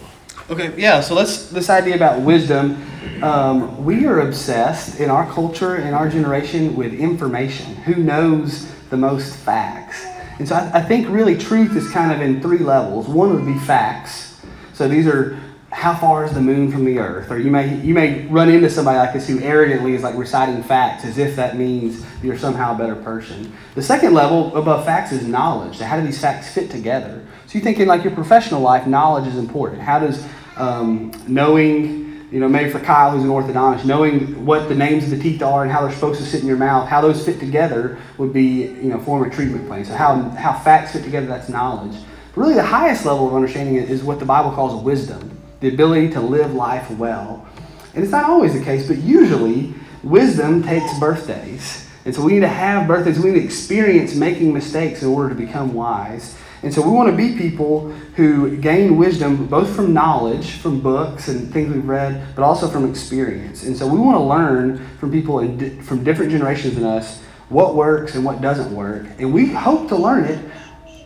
Okay, 0.51 0.79
yeah. 0.79 1.01
So 1.01 1.15
let's 1.15 1.49
this 1.49 1.71
idea 1.71 1.95
about 1.95 2.21
wisdom. 2.21 2.87
Um, 3.23 3.83
we 3.85 4.07
are 4.07 4.21
obsessed 4.21 5.01
in 5.01 5.09
our 5.09 5.31
culture, 5.33 5.77
in 5.77 5.95
our 5.95 6.09
generation, 6.09 6.77
with 6.77 6.93
information. 6.93 7.75
Who 7.77 7.95
knows 8.03 8.71
the 8.91 8.97
most 8.99 9.35
facts? 9.35 10.05
And 10.39 10.47
so 10.47 10.57
I, 10.57 10.73
I 10.75 10.83
think 10.83 11.09
really 11.09 11.39
truth 11.39 11.75
is 11.75 11.89
kind 11.91 12.13
of 12.13 12.21
in 12.21 12.43
three 12.43 12.59
levels. 12.59 13.09
One 13.09 13.35
would 13.35 13.47
be 13.47 13.59
facts. 13.61 14.39
So 14.75 14.89
these 14.89 15.07
are 15.07 15.41
how 15.85 15.95
far 15.95 16.25
is 16.25 16.33
the 16.33 16.41
moon 16.41 16.73
from 16.73 16.87
the 16.87 16.99
earth? 16.99 17.31
Or 17.31 17.39
you 17.39 17.51
may 17.51 17.77
you 17.81 17.93
may 17.93 18.27
run 18.29 18.49
into 18.49 18.71
somebody 18.71 18.97
like 18.97 19.13
this 19.13 19.29
who 19.29 19.39
arrogantly 19.41 19.93
is 19.93 20.03
like 20.03 20.17
reciting 20.17 20.63
facts 20.63 21.05
as 21.05 21.19
if 21.19 21.37
that 21.37 21.59
means 21.59 22.03
you're 22.23 22.39
somehow 22.39 22.75
a 22.75 22.79
better 22.79 22.97
person. 22.97 23.53
The 23.75 23.83
second 23.83 24.15
level 24.15 24.57
above 24.57 24.87
facts 24.87 25.13
is 25.13 25.27
knowledge. 25.27 25.77
So 25.77 25.85
how 25.85 26.01
do 26.01 26.07
these 26.07 26.19
facts 26.19 26.51
fit 26.55 26.71
together? 26.71 27.23
So 27.47 27.59
you 27.59 27.61
think 27.63 27.81
in 27.81 27.87
like 27.87 28.03
your 28.03 28.15
professional 28.15 28.63
life, 28.63 28.87
knowledge 28.87 29.27
is 29.27 29.37
important. 29.37 29.83
How 29.83 29.99
does 29.99 30.27
um, 30.57 31.13
knowing, 31.29 32.31
you 32.33 32.41
know, 32.41 32.49
maybe 32.49 32.71
for 32.71 32.81
Kyle 32.81 33.11
who's 33.11 33.23
an 33.23 33.29
orthodontist, 33.29 33.85
knowing 33.85 34.47
what 34.47 34.71
the 34.71 34.75
names 34.75 35.05
of 35.05 35.11
the 35.11 35.19
teeth 35.19 35.43
are 35.43 35.65
and 35.65 35.71
how 35.71 35.83
they're 35.83 35.95
supposed 35.95 36.19
to 36.19 36.25
sit 36.25 36.41
in 36.41 36.47
your 36.47 36.57
mouth, 36.57 36.89
how 36.89 37.03
those 37.03 37.23
fit 37.23 37.39
together 37.39 37.99
would 38.17 38.33
be, 38.33 38.69
you 38.69 38.89
know, 38.89 39.01
form 39.01 39.23
a 39.23 39.29
treatment 39.29 39.67
plan. 39.67 39.85
So 39.85 39.93
how 39.93 40.19
how 40.31 40.59
facts 40.61 40.93
fit 40.93 41.05
together, 41.05 41.27
that's 41.27 41.51
knowledge. 41.51 41.95
But 42.35 42.41
really, 42.41 42.55
the 42.55 42.63
highest 42.63 43.05
level 43.05 43.29
of 43.29 43.35
understanding 43.35 43.77
is 43.77 44.03
what 44.03 44.19
the 44.19 44.25
Bible 44.25 44.51
calls 44.51 44.83
wisdom 44.83 45.34
the 45.65 45.73
ability 45.73 46.11
to 46.11 46.21
live 46.21 46.53
life 46.53 46.91
well. 46.91 47.47
And 47.95 48.05
it's 48.05 48.13
not 48.13 48.25
always 48.25 48.53
the 48.53 48.63
case, 48.63 48.87
but 48.87 48.99
usually 48.99 49.73
wisdom 50.03 50.63
takes 50.63 50.99
birthdays. 50.99 51.89
And 52.05 52.15
so 52.15 52.23
we 52.23 52.35
need 52.35 52.41
to 52.41 52.49
have 52.49 52.87
birthdays. 52.87 53.19
We 53.19 53.31
need 53.31 53.41
to 53.41 53.45
experience 53.45 54.15
making 54.15 54.53
mistakes 54.53 55.03
in 55.03 55.09
order 55.09 55.31
to 55.31 55.35
become 55.35 55.73
wise. 55.73 56.37
And 56.63 56.73
so 56.73 56.83
we 56.83 56.91
want 56.91 57.09
to 57.11 57.17
be 57.17 57.39
people 57.39 57.91
who 58.15 58.59
gain 58.59 58.99
wisdom 58.99 59.47
both 59.47 59.75
from 59.75 59.95
knowledge, 59.95 60.53
from 60.59 60.83
books 60.83 61.29
and 61.29 61.51
things 61.51 61.73
we've 61.73 61.89
read, 61.89 62.35
but 62.35 62.43
also 62.43 62.69
from 62.69 62.89
experience. 62.91 63.63
And 63.63 63.75
so 63.75 63.87
we 63.87 63.99
want 63.99 64.19
to 64.19 64.23
learn 64.23 64.87
from 64.99 65.11
people 65.11 65.41
in, 65.41 65.83
from 65.83 66.05
different 66.05 66.31
generations 66.31 66.75
than 66.75 66.85
us 66.85 67.23
what 67.49 67.75
works 67.75 68.15
and 68.15 68.25
what 68.25 68.43
doesn't 68.43 68.75
work. 68.75 69.07
And 69.19 69.33
we 69.33 69.47
hope 69.47 69.89
to 69.89 69.97
learn 69.97 70.25
it 70.25 70.45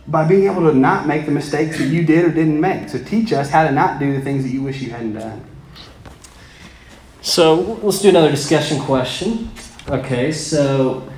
by 0.09 0.27
being 0.27 0.45
able 0.45 0.61
to 0.69 0.73
not 0.73 1.07
make 1.07 1.25
the 1.25 1.31
mistakes 1.31 1.77
that 1.77 1.87
you 1.87 2.03
did 2.03 2.25
or 2.25 2.29
didn't 2.29 2.59
make. 2.59 2.89
So 2.89 3.01
teach 3.03 3.31
us 3.31 3.49
how 3.49 3.63
to 3.63 3.71
not 3.71 3.99
do 3.99 4.13
the 4.13 4.21
things 4.21 4.43
that 4.43 4.49
you 4.49 4.63
wish 4.63 4.81
you 4.81 4.91
hadn't 4.91 5.13
done. 5.13 5.45
So 7.21 7.79
let's 7.83 8.01
do 8.01 8.09
another 8.09 8.31
discussion 8.31 8.79
question. 8.79 9.51
Okay, 9.87 10.31
so 10.31 11.09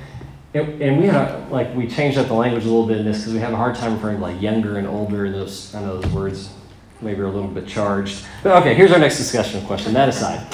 and 0.54 1.00
we 1.00 1.06
had 1.06 1.50
like 1.50 1.74
we 1.74 1.86
changed 1.88 2.18
up 2.18 2.26
the 2.26 2.34
language 2.34 2.64
a 2.64 2.66
little 2.66 2.86
bit 2.86 2.98
in 2.98 3.06
this 3.06 3.18
because 3.18 3.32
we 3.32 3.38
have 3.38 3.52
a 3.52 3.56
hard 3.56 3.74
time 3.74 3.94
referring 3.94 4.16
to 4.16 4.22
like 4.22 4.40
younger 4.40 4.78
and 4.78 4.86
older, 4.86 5.24
and 5.24 5.34
those 5.34 5.74
I 5.74 5.80
know 5.80 5.98
those 5.98 6.12
words 6.12 6.52
maybe 7.00 7.20
are 7.20 7.26
a 7.26 7.30
little 7.30 7.48
bit 7.48 7.66
charged. 7.66 8.24
But 8.42 8.60
okay, 8.62 8.74
here's 8.74 8.92
our 8.92 8.98
next 8.98 9.16
discussion 9.16 9.64
question. 9.66 9.94
That 9.94 10.08
aside, 10.08 10.46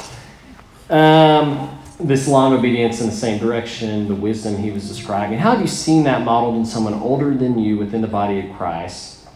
um, 0.91 1.78
this 2.01 2.29
long 2.29 2.53
obedience 2.53 3.01
in 3.01 3.07
the 3.07 3.13
same 3.13 3.39
direction, 3.39 4.09
the 4.09 4.15
wisdom 4.15 4.57
he 4.57 4.71
was 4.71 4.87
describing. 4.89 5.39
How 5.39 5.53
have 5.53 5.61
you 5.61 5.67
seen 5.67 6.05
that 6.05 6.23
modeled 6.23 6.57
in 6.57 6.65
someone 6.65 6.95
older 6.95 7.35
than 7.35 7.59
you 7.59 7.77
within 7.77 8.01
the 8.01 8.09
body 8.09 8.41
of 8.41 8.57
Christ? 8.57 9.27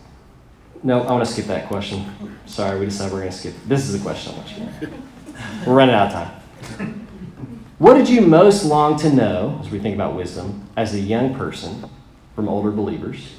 No, 0.83 1.03
I 1.03 1.13
want 1.13 1.25
to 1.25 1.33
skip 1.33 1.47
that 1.47 1.69
question. 1.69 2.05
Sorry, 2.47 2.79
we 2.79 2.87
decided 2.87 3.13
we're 3.13 3.21
going 3.21 3.33
to 3.33 3.37
skip. 3.37 3.55
This 3.67 3.89
is 3.89 3.97
the 3.97 4.03
question 4.03 4.35
I 4.35 4.37
want 4.37 4.51
you 4.51 4.89
to 4.89 4.93
We're 5.67 5.75
running 5.75 5.95
out 5.95 6.09
of 6.09 6.13
time. 6.13 7.09
What 7.79 7.95
did 7.95 8.09
you 8.09 8.21
most 8.21 8.65
long 8.65 8.97
to 8.99 9.13
know, 9.13 9.59
as 9.61 9.71
we 9.71 9.81
think 9.81 9.95
about 9.95 10.15
wisdom, 10.15 10.69
as 10.77 10.95
a 10.95 11.01
young 11.01 11.35
person 11.35 11.85
from 12.35 12.49
older 12.49 12.71
believers, 12.71 13.35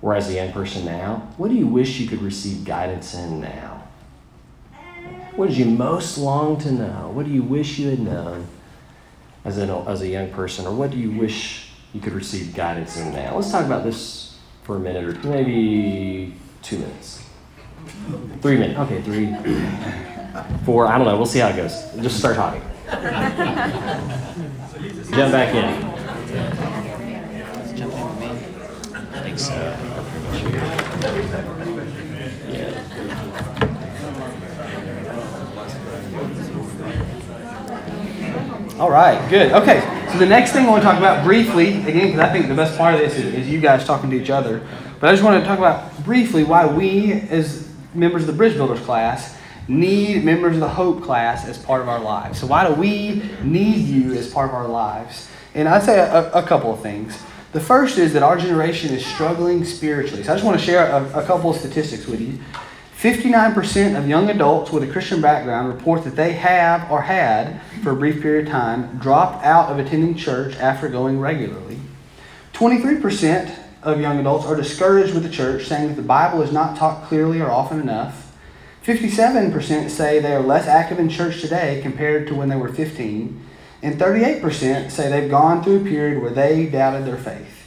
or 0.00 0.14
as 0.14 0.30
a 0.30 0.34
young 0.34 0.52
person 0.52 0.84
now? 0.86 1.28
What 1.36 1.48
do 1.48 1.54
you 1.54 1.66
wish 1.66 1.98
you 1.98 2.08
could 2.08 2.22
receive 2.22 2.64
guidance 2.64 3.14
in 3.14 3.40
now? 3.40 3.73
What 5.36 5.48
did 5.48 5.58
you 5.58 5.66
most 5.66 6.16
long 6.16 6.58
to 6.60 6.70
know? 6.70 7.10
What 7.12 7.26
do 7.26 7.32
you 7.32 7.42
wish 7.42 7.80
you 7.80 7.90
had 7.90 7.98
known 7.98 8.46
as, 9.44 9.58
an, 9.58 9.68
as 9.68 10.00
a 10.00 10.06
young 10.06 10.30
person? 10.30 10.64
Or 10.64 10.72
what 10.72 10.92
do 10.92 10.96
you 10.96 11.10
wish 11.10 11.70
you 11.92 12.00
could 12.00 12.12
receive 12.12 12.54
guidance 12.54 12.96
in 12.96 13.12
now? 13.12 13.34
Let's 13.34 13.50
talk 13.50 13.66
about 13.66 13.82
this 13.82 14.38
for 14.62 14.76
a 14.76 14.78
minute 14.78 15.04
or 15.04 15.14
maybe 15.28 16.34
two 16.62 16.78
minutes. 16.78 17.24
Three 18.42 18.58
minutes. 18.58 18.78
Okay, 18.78 19.02
three, 19.02 19.34
four. 20.64 20.86
I 20.86 20.98
don't 20.98 21.06
know. 21.06 21.16
We'll 21.16 21.26
see 21.26 21.40
how 21.40 21.48
it 21.48 21.56
goes. 21.56 21.82
Just 22.00 22.16
start 22.18 22.36
talking. 22.36 22.62
Jump 25.10 25.32
back 25.32 25.52
in. 25.52 25.64
I 29.12 29.20
think 29.22 29.38
so. 29.38 29.54
All 38.80 38.90
right, 38.90 39.30
good. 39.30 39.52
Okay, 39.52 39.80
so 40.10 40.18
the 40.18 40.26
next 40.26 40.50
thing 40.50 40.66
I 40.66 40.70
want 40.70 40.82
to 40.82 40.88
talk 40.88 40.98
about 40.98 41.22
briefly, 41.22 41.78
again, 41.82 42.06
because 42.06 42.18
I 42.18 42.32
think 42.32 42.48
the 42.48 42.56
best 42.56 42.76
part 42.76 42.94
of 42.94 42.98
this 42.98 43.16
is, 43.16 43.32
is, 43.32 43.48
you 43.48 43.60
guys 43.60 43.84
talking 43.84 44.10
to 44.10 44.20
each 44.20 44.30
other, 44.30 44.66
but 44.98 45.08
I 45.08 45.12
just 45.12 45.22
want 45.22 45.40
to 45.40 45.46
talk 45.46 45.58
about 45.58 45.96
briefly 46.02 46.42
why 46.42 46.66
we, 46.66 47.12
as 47.12 47.72
members 47.94 48.22
of 48.22 48.26
the 48.26 48.32
Bridge 48.32 48.54
Builders 48.54 48.80
class, 48.80 49.38
need 49.68 50.24
members 50.24 50.54
of 50.54 50.60
the 50.60 50.68
Hope 50.68 51.04
class 51.04 51.46
as 51.46 51.56
part 51.56 51.82
of 51.82 51.88
our 51.88 52.00
lives. 52.00 52.40
So, 52.40 52.48
why 52.48 52.66
do 52.66 52.74
we 52.74 53.22
need 53.44 53.86
you 53.86 54.12
as 54.14 54.32
part 54.32 54.48
of 54.50 54.56
our 54.56 54.66
lives? 54.66 55.28
And 55.54 55.68
I'd 55.68 55.84
say 55.84 56.00
a, 56.00 56.32
a 56.32 56.42
couple 56.42 56.74
of 56.74 56.80
things. 56.80 57.16
The 57.52 57.60
first 57.60 57.96
is 57.96 58.12
that 58.14 58.24
our 58.24 58.36
generation 58.36 58.92
is 58.92 59.06
struggling 59.06 59.64
spiritually. 59.64 60.24
So, 60.24 60.32
I 60.32 60.34
just 60.34 60.44
want 60.44 60.58
to 60.58 60.66
share 60.66 60.88
a, 60.88 61.20
a 61.20 61.24
couple 61.24 61.50
of 61.50 61.56
statistics 61.56 62.08
with 62.08 62.20
you. 62.20 62.40
59% 63.04 63.98
of 63.98 64.08
young 64.08 64.30
adults 64.30 64.72
with 64.72 64.82
a 64.82 64.90
Christian 64.90 65.20
background 65.20 65.68
report 65.68 66.04
that 66.04 66.16
they 66.16 66.32
have 66.32 66.90
or 66.90 67.02
had, 67.02 67.60
for 67.82 67.90
a 67.90 67.96
brief 67.96 68.22
period 68.22 68.46
of 68.46 68.52
time, 68.52 68.98
dropped 68.98 69.44
out 69.44 69.68
of 69.68 69.78
attending 69.78 70.14
church 70.14 70.56
after 70.56 70.88
going 70.88 71.20
regularly. 71.20 71.78
23% 72.54 73.58
of 73.82 74.00
young 74.00 74.18
adults 74.20 74.46
are 74.46 74.56
discouraged 74.56 75.12
with 75.12 75.22
the 75.22 75.28
church, 75.28 75.66
saying 75.66 75.88
that 75.88 75.96
the 75.96 76.02
Bible 76.02 76.40
is 76.40 76.50
not 76.50 76.78
taught 76.78 77.04
clearly 77.04 77.42
or 77.42 77.50
often 77.50 77.78
enough. 77.78 78.34
57% 78.82 79.90
say 79.90 80.18
they 80.18 80.32
are 80.32 80.40
less 80.40 80.66
active 80.66 80.98
in 80.98 81.10
church 81.10 81.42
today 81.42 81.80
compared 81.82 82.26
to 82.28 82.34
when 82.34 82.48
they 82.48 82.56
were 82.56 82.72
15. 82.72 83.38
And 83.82 84.00
38% 84.00 84.90
say 84.90 85.10
they've 85.10 85.30
gone 85.30 85.62
through 85.62 85.82
a 85.82 85.84
period 85.84 86.22
where 86.22 86.30
they 86.30 86.64
doubted 86.64 87.04
their 87.04 87.18
faith. 87.18 87.63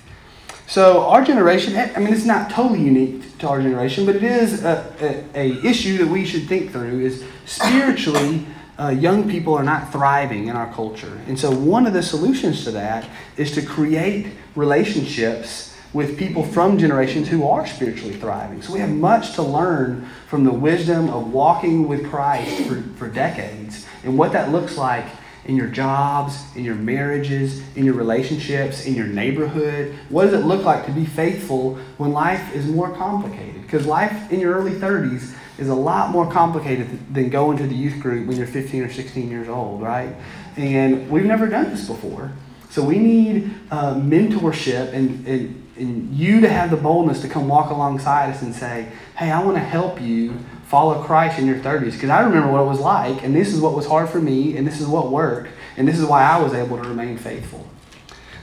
So 0.67 1.05
our 1.05 1.23
generation, 1.23 1.77
I 1.77 1.97
mean, 1.99 2.13
it's 2.13 2.25
not 2.25 2.49
totally 2.49 2.81
unique 2.81 3.37
to 3.37 3.47
our 3.47 3.61
generation, 3.61 4.05
but 4.05 4.17
it 4.17 4.23
is 4.23 4.65
a, 4.65 5.25
a, 5.33 5.47
a 5.47 5.65
issue 5.65 5.97
that 5.99 6.07
we 6.07 6.25
should 6.25 6.47
think 6.47 6.73
through. 6.73 6.99
Is 6.99 7.23
spiritually, 7.45 8.45
uh, 8.77 8.89
young 8.89 9.29
people 9.29 9.53
are 9.53 9.63
not 9.63 9.93
thriving 9.93 10.49
in 10.49 10.57
our 10.57 10.71
culture. 10.73 11.21
And 11.27 11.39
so, 11.39 11.51
one 11.51 11.87
of 11.87 11.93
the 11.93 12.03
solutions 12.03 12.65
to 12.65 12.71
that 12.71 13.07
is 13.37 13.53
to 13.53 13.61
create 13.61 14.33
relationships 14.55 15.73
with 15.93 16.17
people 16.17 16.43
from 16.43 16.77
generations 16.77 17.29
who 17.29 17.47
are 17.47 17.65
spiritually 17.65 18.15
thriving. 18.15 18.61
So, 18.61 18.73
we 18.73 18.81
have 18.81 18.89
much 18.89 19.35
to 19.35 19.43
learn 19.43 20.05
from 20.27 20.43
the 20.43 20.51
wisdom 20.51 21.09
of 21.09 21.31
walking 21.31 21.87
with 21.87 22.09
Christ 22.09 22.67
for, 22.67 22.81
for 22.97 23.07
decades 23.07 23.85
and 24.03 24.17
what 24.17 24.33
that 24.33 24.51
looks 24.51 24.77
like 24.77 25.05
in 25.47 25.55
your 25.55 25.67
jobs, 25.67 26.43
in 26.55 26.63
your 26.63 26.75
marriages, 26.75 27.63
in 27.75 27.85
your 27.85 27.93
relationships, 27.93 28.85
in 28.85 28.93
your 28.93 29.07
neighborhood? 29.07 29.95
What 30.09 30.25
does 30.25 30.33
it 30.33 30.45
look 30.45 30.63
like 30.63 30.85
to 30.85 30.91
be 30.91 31.05
faithful 31.05 31.75
when 31.97 32.11
life 32.11 32.53
is 32.53 32.67
more 32.67 32.93
complicated? 32.93 33.61
Because 33.61 33.85
life 33.85 34.31
in 34.31 34.39
your 34.39 34.53
early 34.53 34.73
30s 34.73 35.33
is 35.57 35.69
a 35.69 35.75
lot 35.75 36.11
more 36.11 36.29
complicated 36.31 37.13
than 37.13 37.29
going 37.29 37.57
to 37.57 37.65
the 37.65 37.75
youth 37.75 37.99
group 37.99 38.27
when 38.27 38.37
you're 38.37 38.47
15 38.47 38.83
or 38.83 38.91
16 38.91 39.29
years 39.29 39.49
old, 39.49 39.81
right? 39.81 40.15
And 40.55 41.09
we've 41.09 41.25
never 41.25 41.47
done 41.47 41.69
this 41.71 41.87
before. 41.87 42.31
So 42.69 42.83
we 42.83 42.99
need 42.99 43.53
uh, 43.71 43.95
mentorship 43.95 44.93
and, 44.93 45.25
and, 45.25 45.67
and 45.77 46.13
you 46.13 46.41
to 46.41 46.49
have 46.49 46.69
the 46.69 46.77
boldness 46.77 47.21
to 47.21 47.29
come 47.29 47.47
walk 47.47 47.71
alongside 47.71 48.31
us 48.31 48.41
and 48.41 48.53
say, 48.53 48.89
hey, 49.17 49.31
I 49.31 49.43
want 49.43 49.57
to 49.57 49.63
help 49.63 50.01
you 50.01 50.37
follow 50.67 51.01
Christ 51.03 51.39
in 51.39 51.47
your 51.47 51.57
30s. 51.57 51.93
Because 51.93 52.09
I 52.09 52.21
remember 52.21 52.51
what 52.51 52.61
it 52.61 52.65
was 52.65 52.79
like, 52.79 53.23
and 53.23 53.35
this 53.35 53.53
is 53.53 53.59
what 53.59 53.73
was 53.73 53.87
hard 53.87 54.09
for 54.09 54.21
me, 54.21 54.57
and 54.57 54.67
this 54.67 54.79
is 54.79 54.87
what 54.87 55.11
worked, 55.11 55.49
and 55.77 55.87
this 55.87 55.97
is 55.97 56.05
why 56.05 56.23
I 56.23 56.41
was 56.41 56.53
able 56.53 56.77
to 56.77 56.87
remain 56.87 57.17
faithful. 57.17 57.65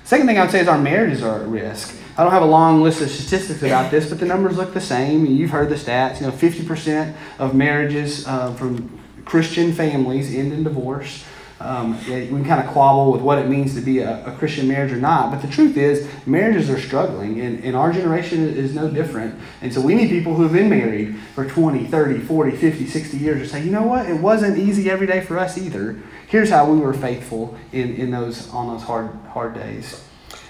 Second 0.04 0.26
thing 0.26 0.38
I 0.38 0.42
would 0.42 0.50
say 0.50 0.60
is 0.60 0.68
our 0.68 0.78
marriages 0.78 1.22
are 1.22 1.40
at 1.40 1.46
risk. 1.46 1.96
I 2.16 2.22
don't 2.22 2.32
have 2.32 2.42
a 2.42 2.46
long 2.46 2.82
list 2.82 3.00
of 3.00 3.10
statistics 3.10 3.62
about 3.62 3.90
this, 3.90 4.08
but 4.08 4.20
the 4.20 4.26
numbers 4.26 4.56
look 4.56 4.72
the 4.72 4.80
same. 4.80 5.26
You've 5.26 5.50
heard 5.50 5.68
the 5.68 5.74
stats. 5.74 6.20
You 6.20 6.26
know, 6.26 6.32
50% 6.32 7.14
of 7.38 7.54
marriages 7.54 8.26
uh, 8.26 8.54
from 8.54 9.00
Christian 9.24 9.72
families 9.72 10.34
end 10.34 10.52
in 10.52 10.62
divorce. 10.62 11.24
Um, 11.64 11.98
we 12.06 12.44
kind 12.44 12.60
of 12.60 12.66
quabble 12.66 13.10
with 13.10 13.22
what 13.22 13.38
it 13.38 13.48
means 13.48 13.74
to 13.74 13.80
be 13.80 14.00
a, 14.00 14.26
a, 14.26 14.32
Christian 14.32 14.68
marriage 14.68 14.92
or 14.92 14.96
not, 14.96 15.30
but 15.30 15.40
the 15.40 15.48
truth 15.48 15.78
is, 15.78 16.06
marriages 16.26 16.68
are 16.68 16.78
struggling, 16.78 17.40
and, 17.40 17.64
and 17.64 17.74
our 17.74 17.90
generation 17.90 18.46
is 18.46 18.74
no 18.74 18.90
different. 18.90 19.34
And 19.62 19.72
so 19.72 19.80
we 19.80 19.94
need 19.94 20.10
people 20.10 20.34
who 20.34 20.42
have 20.42 20.52
been 20.52 20.68
married 20.68 21.16
for 21.34 21.48
20, 21.48 21.86
30, 21.86 22.20
40, 22.20 22.56
50, 22.56 22.86
60 22.86 23.16
years 23.16 23.40
to 23.40 23.48
say, 23.48 23.64
you 23.64 23.70
know 23.70 23.82
what, 23.82 24.06
it 24.06 24.20
wasn't 24.20 24.58
easy 24.58 24.90
every 24.90 25.06
day 25.06 25.22
for 25.22 25.38
us 25.38 25.56
either. 25.56 25.98
Here's 26.28 26.50
how 26.50 26.70
we 26.70 26.78
were 26.78 26.92
faithful 26.92 27.56
in, 27.72 27.94
in 27.94 28.10
those, 28.10 28.50
on 28.50 28.68
those 28.68 28.82
hard, 28.82 29.10
hard 29.30 29.54
days. 29.54 30.04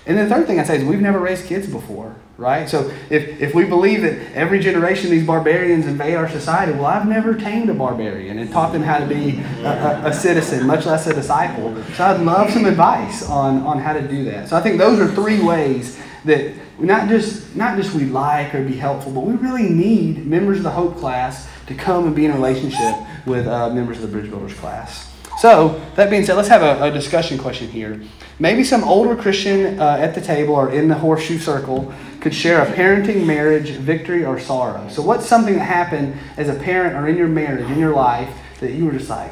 And 0.06 0.18
the 0.18 0.26
third 0.26 0.46
thing 0.46 0.60
I'd 0.60 0.66
say 0.66 0.76
is 0.76 0.84
we've 0.84 1.00
never 1.00 1.18
raised 1.18 1.46
kids 1.46 1.66
before, 1.66 2.14
right? 2.36 2.68
So 2.68 2.92
if, 3.08 3.40
if 3.40 3.54
we 3.54 3.64
believe 3.64 4.02
that 4.02 4.32
every 4.34 4.60
generation 4.60 5.10
these 5.10 5.26
barbarians 5.26 5.86
invade 5.86 6.14
our 6.14 6.28
society, 6.28 6.72
well, 6.72 6.86
I've 6.86 7.08
never 7.08 7.34
tamed 7.34 7.70
a 7.70 7.74
barbarian 7.74 8.38
and 8.38 8.50
taught 8.52 8.72
them 8.72 8.82
how 8.82 8.98
to 8.98 9.06
be 9.06 9.40
a, 9.62 10.02
a, 10.04 10.08
a, 10.08 10.12
citizen, 10.12 10.66
much 10.66 10.84
less 10.84 11.06
a 11.06 11.14
disciple. 11.14 11.82
So 11.94 12.04
I'd 12.04 12.20
love 12.20 12.50
some 12.50 12.66
advice 12.66 13.26
on, 13.28 13.62
on 13.62 13.78
how 13.78 13.94
to 13.94 14.06
do 14.06 14.24
that. 14.24 14.48
So 14.48 14.56
I 14.56 14.60
think 14.60 14.78
those 14.78 15.00
are 15.00 15.10
three 15.14 15.42
ways 15.42 15.98
that 16.26 16.52
not 16.78 17.08
just 17.08 17.54
not 17.54 17.76
just 17.76 17.94
we 17.94 18.04
like 18.04 18.54
or 18.54 18.64
be 18.64 18.74
helpful, 18.74 19.12
but 19.12 19.20
we 19.20 19.34
really 19.34 19.68
need 19.68 20.26
members 20.26 20.58
of 20.58 20.64
the 20.64 20.70
Hope 20.70 20.96
class 20.96 21.48
to 21.66 21.74
come 21.74 22.06
and 22.06 22.16
be 22.16 22.24
in 22.24 22.30
a 22.32 22.34
relationship 22.34 22.94
with 23.26 23.46
uh, 23.46 23.70
members 23.70 23.98
of 23.98 24.02
the 24.02 24.08
Bridge 24.08 24.28
Builders 24.28 24.54
class. 24.54 25.10
So, 25.38 25.80
that 25.96 26.10
being 26.10 26.24
said, 26.24 26.36
let's 26.36 26.48
have 26.48 26.62
a, 26.62 26.84
a 26.84 26.90
discussion 26.90 27.38
question 27.38 27.68
here. 27.68 28.00
Maybe 28.38 28.64
some 28.64 28.82
older 28.84 29.14
Christian 29.14 29.78
uh, 29.78 29.98
at 30.00 30.14
the 30.14 30.20
table 30.20 30.54
or 30.54 30.72
in 30.72 30.88
the 30.88 30.94
horseshoe 30.94 31.38
circle 31.38 31.92
could 32.20 32.34
share 32.34 32.62
a 32.62 32.66
parenting, 32.66 33.26
marriage, 33.26 33.70
victory, 33.70 34.24
or 34.24 34.40
sorrow. 34.40 34.88
So, 34.88 35.02
what's 35.02 35.26
something 35.26 35.54
that 35.54 35.64
happened 35.64 36.16
as 36.36 36.48
a 36.48 36.54
parent 36.54 36.96
or 36.96 37.06
in 37.06 37.16
your 37.16 37.28
marriage, 37.28 37.70
in 37.70 37.78
your 37.78 37.94
life, 37.94 38.28
that 38.60 38.72
you 38.72 38.86
were 38.86 38.92
just 38.92 39.10
like, 39.10 39.30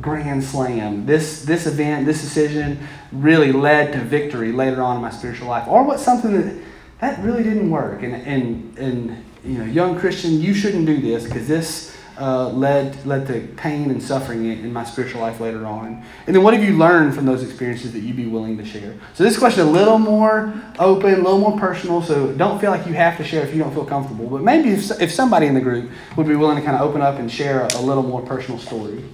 grand 0.00 0.42
slam. 0.42 1.06
This 1.06 1.44
this 1.44 1.66
event, 1.66 2.06
this 2.06 2.20
decision 2.20 2.86
really 3.12 3.52
led 3.52 3.92
to 3.92 4.00
victory 4.00 4.52
later 4.52 4.82
on 4.82 4.96
in 4.96 5.02
my 5.02 5.10
spiritual 5.10 5.48
life. 5.48 5.68
Or 5.68 5.84
what's 5.84 6.02
something 6.02 6.32
that 6.40 6.62
that 7.00 7.22
really 7.22 7.42
didn't 7.42 7.70
work. 7.70 8.02
And 8.02 8.14
and 8.14 8.78
and 8.78 9.24
you 9.44 9.58
know, 9.58 9.64
young 9.64 9.98
Christian, 9.98 10.40
you 10.40 10.54
shouldn't 10.54 10.86
do 10.86 11.00
this 11.00 11.24
because 11.24 11.48
this 11.48 11.96
uh, 12.18 12.48
led 12.48 13.04
led 13.06 13.26
to 13.26 13.40
pain 13.56 13.90
and 13.90 14.02
suffering 14.02 14.44
in, 14.44 14.64
in, 14.64 14.72
my 14.72 14.84
spiritual 14.84 15.20
life 15.20 15.40
later 15.40 15.66
on? 15.66 16.04
And 16.26 16.34
then 16.34 16.42
what 16.42 16.54
have 16.54 16.62
you 16.62 16.76
learned 16.76 17.14
from 17.14 17.24
those 17.26 17.42
experiences 17.42 17.92
that 17.92 18.00
you'd 18.00 18.16
be 18.16 18.26
willing 18.26 18.56
to 18.58 18.64
share? 18.64 18.94
So 19.14 19.24
this 19.24 19.38
question 19.38 19.66
a 19.66 19.70
little 19.70 19.98
more 19.98 20.52
open, 20.78 21.14
a 21.14 21.16
little 21.16 21.38
more 21.38 21.58
personal. 21.58 22.02
So 22.02 22.32
don't 22.32 22.60
feel 22.60 22.70
like 22.70 22.86
you 22.86 22.92
have 22.94 23.16
to 23.18 23.24
share 23.24 23.44
if 23.44 23.54
you 23.54 23.62
don't 23.62 23.72
feel 23.72 23.84
comfortable. 23.84 24.26
But 24.26 24.42
maybe 24.42 24.70
if, 24.70 25.00
if 25.00 25.12
somebody 25.12 25.46
in 25.46 25.54
the 25.54 25.60
group 25.60 25.90
would 26.16 26.26
be 26.28 26.36
willing 26.36 26.56
to 26.56 26.62
kind 26.62 26.76
of 26.76 26.82
open 26.82 27.00
up 27.00 27.18
and 27.18 27.30
share 27.30 27.62
a, 27.62 27.76
a 27.76 27.82
little 27.82 28.02
more 28.02 28.22
personal 28.22 28.58
story. 28.58 29.04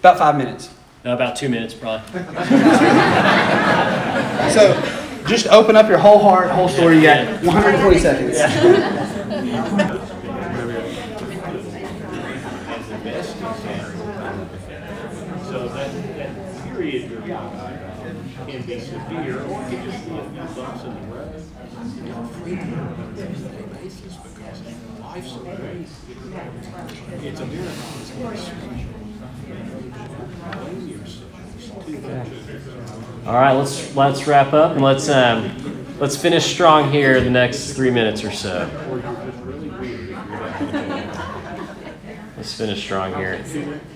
About 0.00 0.18
five 0.18 0.36
minutes. 0.36 0.70
No, 1.04 1.14
about 1.14 1.36
two 1.36 1.48
minutes, 1.48 1.74
probably. 1.74 2.10
so 4.50 4.74
just 5.26 5.46
open 5.48 5.76
up 5.76 5.88
your 5.88 5.98
whole 5.98 6.18
heart, 6.18 6.50
whole 6.50 6.68
story. 6.68 6.96
You 6.96 7.02
got 7.02 7.42
120 7.42 7.98
seconds. 7.98 8.36
be 19.24 19.30
severe, 19.30 19.42
or 19.44 19.62
it 19.62 19.70
could 19.70 19.82
just 19.84 20.08
be 20.08 20.16
a 20.16 20.22
few 20.22 20.62
bumps 20.62 20.84
in 20.84 20.94
the 20.94 21.00
road. 21.14 21.30
life's 25.02 25.32
so 25.32 25.38
great. 25.40 25.86
It's 27.22 27.40
a 27.40 27.46
miracle. 27.46 28.00
All 33.26 33.34
right, 33.34 33.52
let's 33.52 33.94
let's 33.96 34.26
wrap 34.26 34.52
up 34.52 34.72
and 34.72 34.82
let's 34.82 35.08
um, 35.08 35.96
let's 35.98 36.16
finish 36.16 36.46
strong 36.46 36.90
here 36.90 37.20
the 37.20 37.30
next 37.30 37.72
three 37.74 37.90
minutes 37.90 38.24
or 38.24 38.30
so. 38.30 38.68
Let's 42.36 42.54
finish 42.54 42.82
strong 42.82 43.14
here. 43.14 43.44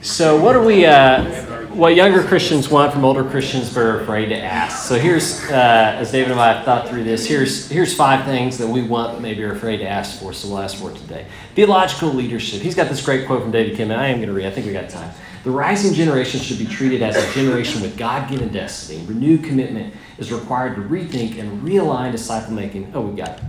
So, 0.02 0.40
what 0.40 0.54
are 0.54 0.62
we? 0.62 0.84
Uh, 0.84 1.63
what 1.74 1.96
younger 1.96 2.22
Christians 2.22 2.68
want 2.68 2.92
from 2.92 3.04
older 3.04 3.24
Christians 3.24 3.72
but 3.72 3.80
are 3.80 4.00
afraid 4.00 4.26
to 4.28 4.38
ask. 4.38 4.86
So 4.86 4.96
here's, 4.96 5.42
uh, 5.50 5.96
as 5.98 6.12
David 6.12 6.30
and 6.30 6.40
I 6.40 6.52
have 6.52 6.64
thought 6.64 6.88
through 6.88 7.02
this, 7.02 7.26
here's, 7.26 7.68
here's 7.68 7.92
five 7.92 8.24
things 8.24 8.58
that 8.58 8.68
we 8.68 8.82
want 8.82 9.14
but 9.14 9.22
maybe 9.22 9.42
are 9.42 9.52
afraid 9.52 9.78
to 9.78 9.88
ask 9.88 10.20
for, 10.20 10.32
so 10.32 10.48
we'll 10.48 10.60
ask 10.60 10.76
for 10.76 10.92
it 10.92 10.96
today. 10.96 11.26
Theological 11.56 12.10
leadership. 12.10 12.62
He's 12.62 12.76
got 12.76 12.88
this 12.88 13.04
great 13.04 13.26
quote 13.26 13.42
from 13.42 13.50
David 13.50 13.76
Kim, 13.76 13.90
and 13.90 14.00
I 14.00 14.06
am 14.08 14.18
going 14.18 14.28
to 14.28 14.34
read. 14.34 14.46
I 14.46 14.50
think 14.50 14.66
we 14.66 14.72
got 14.72 14.88
time. 14.88 15.12
The 15.42 15.50
rising 15.50 15.92
generation 15.94 16.40
should 16.40 16.58
be 16.58 16.64
treated 16.64 17.02
as 17.02 17.16
a 17.16 17.34
generation 17.34 17.82
with 17.82 17.96
God 17.96 18.30
given 18.30 18.50
destiny. 18.50 19.04
Renewed 19.04 19.42
commitment 19.42 19.94
is 20.16 20.32
required 20.32 20.76
to 20.76 20.82
rethink 20.82 21.38
and 21.38 21.60
realign 21.62 22.12
disciple 22.12 22.52
making. 22.52 22.92
Oh, 22.94 23.02
we 23.02 23.16
got 23.16 23.38
it. 23.38 23.44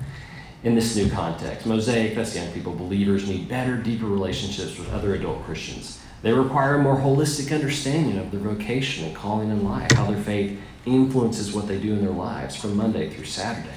In 0.63 0.73
this 0.73 0.95
new 0.95 1.11
context, 1.11 1.67
Mosaic, 1.67 2.15
that's 2.15 2.35
young 2.35 2.51
people, 2.51 2.73
believers 2.73 3.29
need 3.29 3.47
better, 3.47 3.77
deeper 3.77 4.07
relationships 4.07 4.79
with 4.79 4.91
other 4.91 5.13
adult 5.13 5.43
Christians. 5.45 6.01
They 6.21 6.33
require 6.33 6.75
a 6.75 6.83
more 6.83 6.97
holistic 6.97 7.53
understanding 7.53 8.17
of 8.17 8.31
their 8.31 8.39
vocation 8.39 9.05
and 9.05 9.15
calling 9.15 9.49
in 9.49 9.63
life, 9.63 9.91
how 9.91 10.09
their 10.09 10.21
faith 10.21 10.59
influences 10.85 11.53
what 11.53 11.67
they 11.67 11.79
do 11.79 11.93
in 11.93 12.01
their 12.01 12.13
lives 12.13 12.55
from 12.55 12.75
Monday 12.75 13.09
through 13.09 13.25
Saturday. 13.25 13.69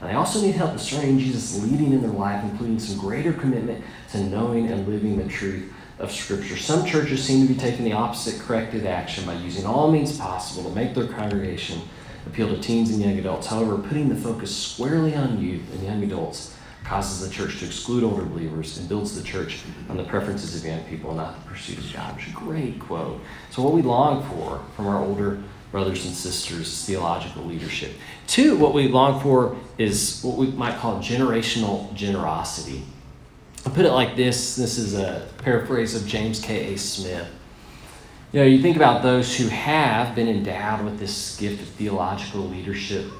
And 0.00 0.10
they 0.10 0.14
also 0.14 0.40
need 0.40 0.54
help 0.54 0.72
discerning 0.72 1.18
Jesus 1.18 1.62
leading 1.62 1.92
in 1.92 2.02
their 2.02 2.10
life, 2.10 2.44
including 2.44 2.78
some 2.78 2.98
greater 2.98 3.32
commitment 3.32 3.82
to 4.12 4.22
knowing 4.22 4.70
and 4.70 4.86
living 4.86 5.16
the 5.16 5.28
truth 5.28 5.72
of 5.98 6.12
Scripture. 6.12 6.56
Some 6.56 6.84
churches 6.84 7.22
seem 7.22 7.46
to 7.46 7.52
be 7.54 7.58
taking 7.58 7.84
the 7.84 7.92
opposite 7.92 8.40
corrective 8.40 8.84
action 8.84 9.24
by 9.24 9.34
using 9.34 9.64
all 9.64 9.90
means 9.90 10.18
possible 10.18 10.68
to 10.68 10.74
make 10.74 10.94
their 10.94 11.06
congregation 11.06 11.80
appeal 12.26 12.48
to 12.48 12.60
teens 12.60 12.90
and 12.90 13.00
young 13.00 13.18
adults. 13.18 13.46
However, 13.46 13.78
putting 13.78 14.08
the 14.08 14.16
focus 14.16 14.54
squarely 14.54 15.14
on 15.14 15.40
youth 15.40 15.72
and 15.72 15.82
young 15.82 16.02
adults 16.02 16.53
causes 16.84 17.26
the 17.26 17.34
church 17.34 17.58
to 17.58 17.66
exclude 17.66 18.04
older 18.04 18.24
believers 18.24 18.78
and 18.78 18.88
builds 18.88 19.16
the 19.16 19.22
church 19.26 19.62
on 19.88 19.96
the 19.96 20.04
preferences 20.04 20.54
of 20.54 20.64
young 20.64 20.84
people, 20.84 21.14
not 21.14 21.34
the 21.42 21.50
pursuit 21.50 21.78
of 21.78 21.94
a 21.94 22.30
great 22.34 22.78
quote. 22.78 23.20
So, 23.50 23.62
what 23.62 23.72
we 23.72 23.82
long 23.82 24.22
for 24.24 24.62
from 24.76 24.86
our 24.86 25.02
older 25.02 25.42
brothers 25.72 26.04
and 26.04 26.14
sisters 26.14 26.68
is 26.68 26.84
theological 26.84 27.42
leadership. 27.42 27.92
Two, 28.26 28.56
what 28.56 28.74
we 28.74 28.86
long 28.86 29.20
for 29.20 29.56
is 29.76 30.22
what 30.22 30.36
we 30.36 30.46
might 30.48 30.76
call 30.76 31.00
generational 31.00 31.92
generosity. 31.94 32.84
I'll 33.66 33.72
put 33.72 33.86
it 33.86 33.92
like 33.92 34.14
this 34.14 34.54
this 34.54 34.76
is 34.78 34.94
a 34.94 35.26
paraphrase 35.38 35.94
of 35.94 36.06
James 36.06 36.38
K.A. 36.40 36.76
Smith. 36.76 37.26
You 38.32 38.40
know, 38.40 38.46
you 38.46 38.60
think 38.60 38.76
about 38.76 39.02
those 39.02 39.36
who 39.36 39.48
have 39.48 40.14
been 40.14 40.28
endowed 40.28 40.84
with 40.84 40.98
this 40.98 41.36
gift 41.36 41.62
of 41.62 41.68
theological 41.68 42.42
leadership 42.42 43.10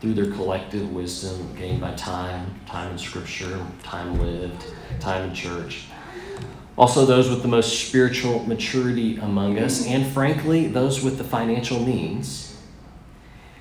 through 0.00 0.14
their 0.14 0.30
collective 0.32 0.92
wisdom 0.92 1.54
gained 1.56 1.80
by 1.80 1.94
time, 1.94 2.54
time 2.66 2.92
in 2.92 2.98
Scripture, 2.98 3.64
time 3.82 4.18
lived, 4.18 4.64
time 5.00 5.28
in 5.28 5.34
church. 5.34 5.86
Also, 6.76 7.06
those 7.06 7.30
with 7.30 7.40
the 7.40 7.48
most 7.48 7.88
spiritual 7.88 8.42
maturity 8.46 9.16
among 9.16 9.58
us, 9.58 9.86
and 9.86 10.06
frankly, 10.06 10.66
those 10.66 11.02
with 11.02 11.16
the 11.16 11.24
financial 11.24 11.80
means. 11.80 12.60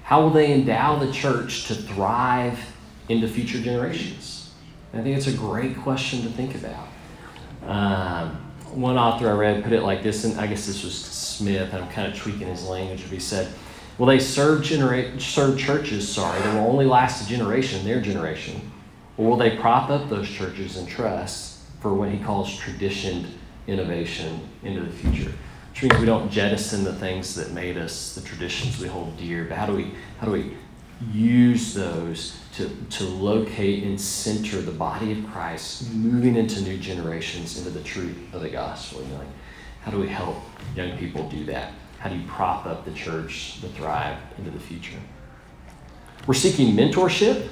How 0.04 0.22
will 0.22 0.32
they 0.32 0.54
endow 0.54 1.00
the 1.00 1.12
church 1.12 1.66
to 1.68 1.76
thrive 1.76 2.60
into 3.08 3.28
future 3.28 3.60
generations? 3.60 4.54
I 4.94 5.02
think 5.02 5.18
it's 5.18 5.28
a 5.28 5.34
great 5.34 5.78
question 5.78 6.22
to 6.24 6.30
think 6.30 6.56
about. 6.56 6.88
Um, 7.66 8.42
one 8.74 8.98
author 8.98 9.30
I 9.30 9.34
read 9.34 9.64
put 9.64 9.74
it 9.74 9.82
like 9.82 10.04
this, 10.04 10.26
and 10.26 10.40
I 10.40 10.48
guess 10.48 10.68
this 10.68 10.84
was 10.84 10.94
Smith, 10.96 11.74
I'm 11.74 11.88
kind 11.90 12.12
of 12.12 12.18
tweaking 12.18 12.48
his 12.48 12.66
language, 12.66 13.02
but 13.02 13.12
he 13.12 13.20
said, 13.20 13.52
Will 13.98 14.08
they 14.08 14.20
serve, 14.20 14.62
genera- 14.62 15.20
serve 15.20 15.58
churches, 15.58 16.08
sorry, 16.12 16.40
that 16.42 16.56
will 16.56 16.70
only 16.70 16.86
last 16.86 17.26
a 17.26 17.30
generation, 17.30 17.86
their 17.86 18.02
generation? 18.02 18.72
Or 19.18 19.30
will 19.30 19.38
they 19.38 19.56
prop 19.56 19.90
up 19.90 20.10
those 20.10 20.28
churches 20.28 20.76
and 20.76 20.88
trust 20.88 21.60
for 21.80 21.94
what 21.94 22.10
he 22.10 22.20
calls 22.20 22.58
traditioned 22.58 23.28
innovation 23.68 24.42
into 24.64 24.82
the 24.82 24.92
future? 24.92 25.32
Which 25.72 25.84
means 25.84 26.00
we 26.00 26.06
don't 26.06 26.30
jettison 26.30 26.84
the 26.84 26.94
things 26.94 27.36
that 27.36 27.52
made 27.52 27.78
us, 27.78 28.16
the 28.16 28.22
traditions 28.22 28.80
we 28.80 28.88
hold 28.88 29.18
dear, 29.18 29.46
but 29.46 29.58
how 29.58 29.66
do 29.66 29.74
we, 29.74 29.92
how 30.20 30.26
do 30.26 30.32
we 30.34 30.58
use 31.14 31.74
those 31.74 32.38
to, 32.56 32.70
to 32.90 33.04
locate 33.04 33.84
and 33.84 34.00
center 34.00 34.62
the 34.62 34.72
body 34.72 35.12
of 35.12 35.26
Christ 35.32 35.94
moving 35.94 36.36
into 36.36 36.62
new 36.62 36.78
generations 36.78 37.58
into 37.58 37.70
the 37.70 37.84
truth 37.84 38.18
of 38.34 38.42
the 38.42 38.50
gospel? 38.50 39.02
You 39.04 39.08
know, 39.10 39.20
like, 39.20 39.28
how 39.84 39.92
do 39.92 40.00
we 40.00 40.08
help 40.08 40.38
young 40.76 40.98
people 40.98 41.30
do 41.30 41.46
that? 41.46 41.72
How 42.06 42.12
do 42.12 42.18
you 42.18 42.28
prop 42.28 42.68
up 42.68 42.86
the 42.86 42.92
church 42.92 43.60
to 43.62 43.68
thrive 43.68 44.20
into 44.38 44.52
the 44.52 44.60
future? 44.60 45.00
We're 46.28 46.36
seeking 46.36 46.76
mentorship. 46.76 47.48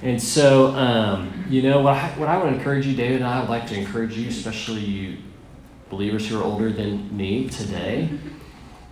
And 0.00 0.22
so, 0.22 0.66
um, 0.76 1.44
you 1.50 1.60
know, 1.62 1.80
what 1.80 1.94
I, 1.94 2.08
what 2.10 2.28
I 2.28 2.40
would 2.40 2.54
encourage 2.54 2.86
you, 2.86 2.94
David 2.94 3.16
and 3.16 3.24
I 3.24 3.40
would 3.40 3.48
like 3.48 3.66
to 3.66 3.74
encourage 3.74 4.16
you, 4.16 4.28
especially 4.28 4.78
you 4.82 5.16
believers 5.90 6.28
who 6.28 6.38
are 6.40 6.44
older 6.44 6.70
than 6.70 7.16
me 7.16 7.48
today, 7.48 8.10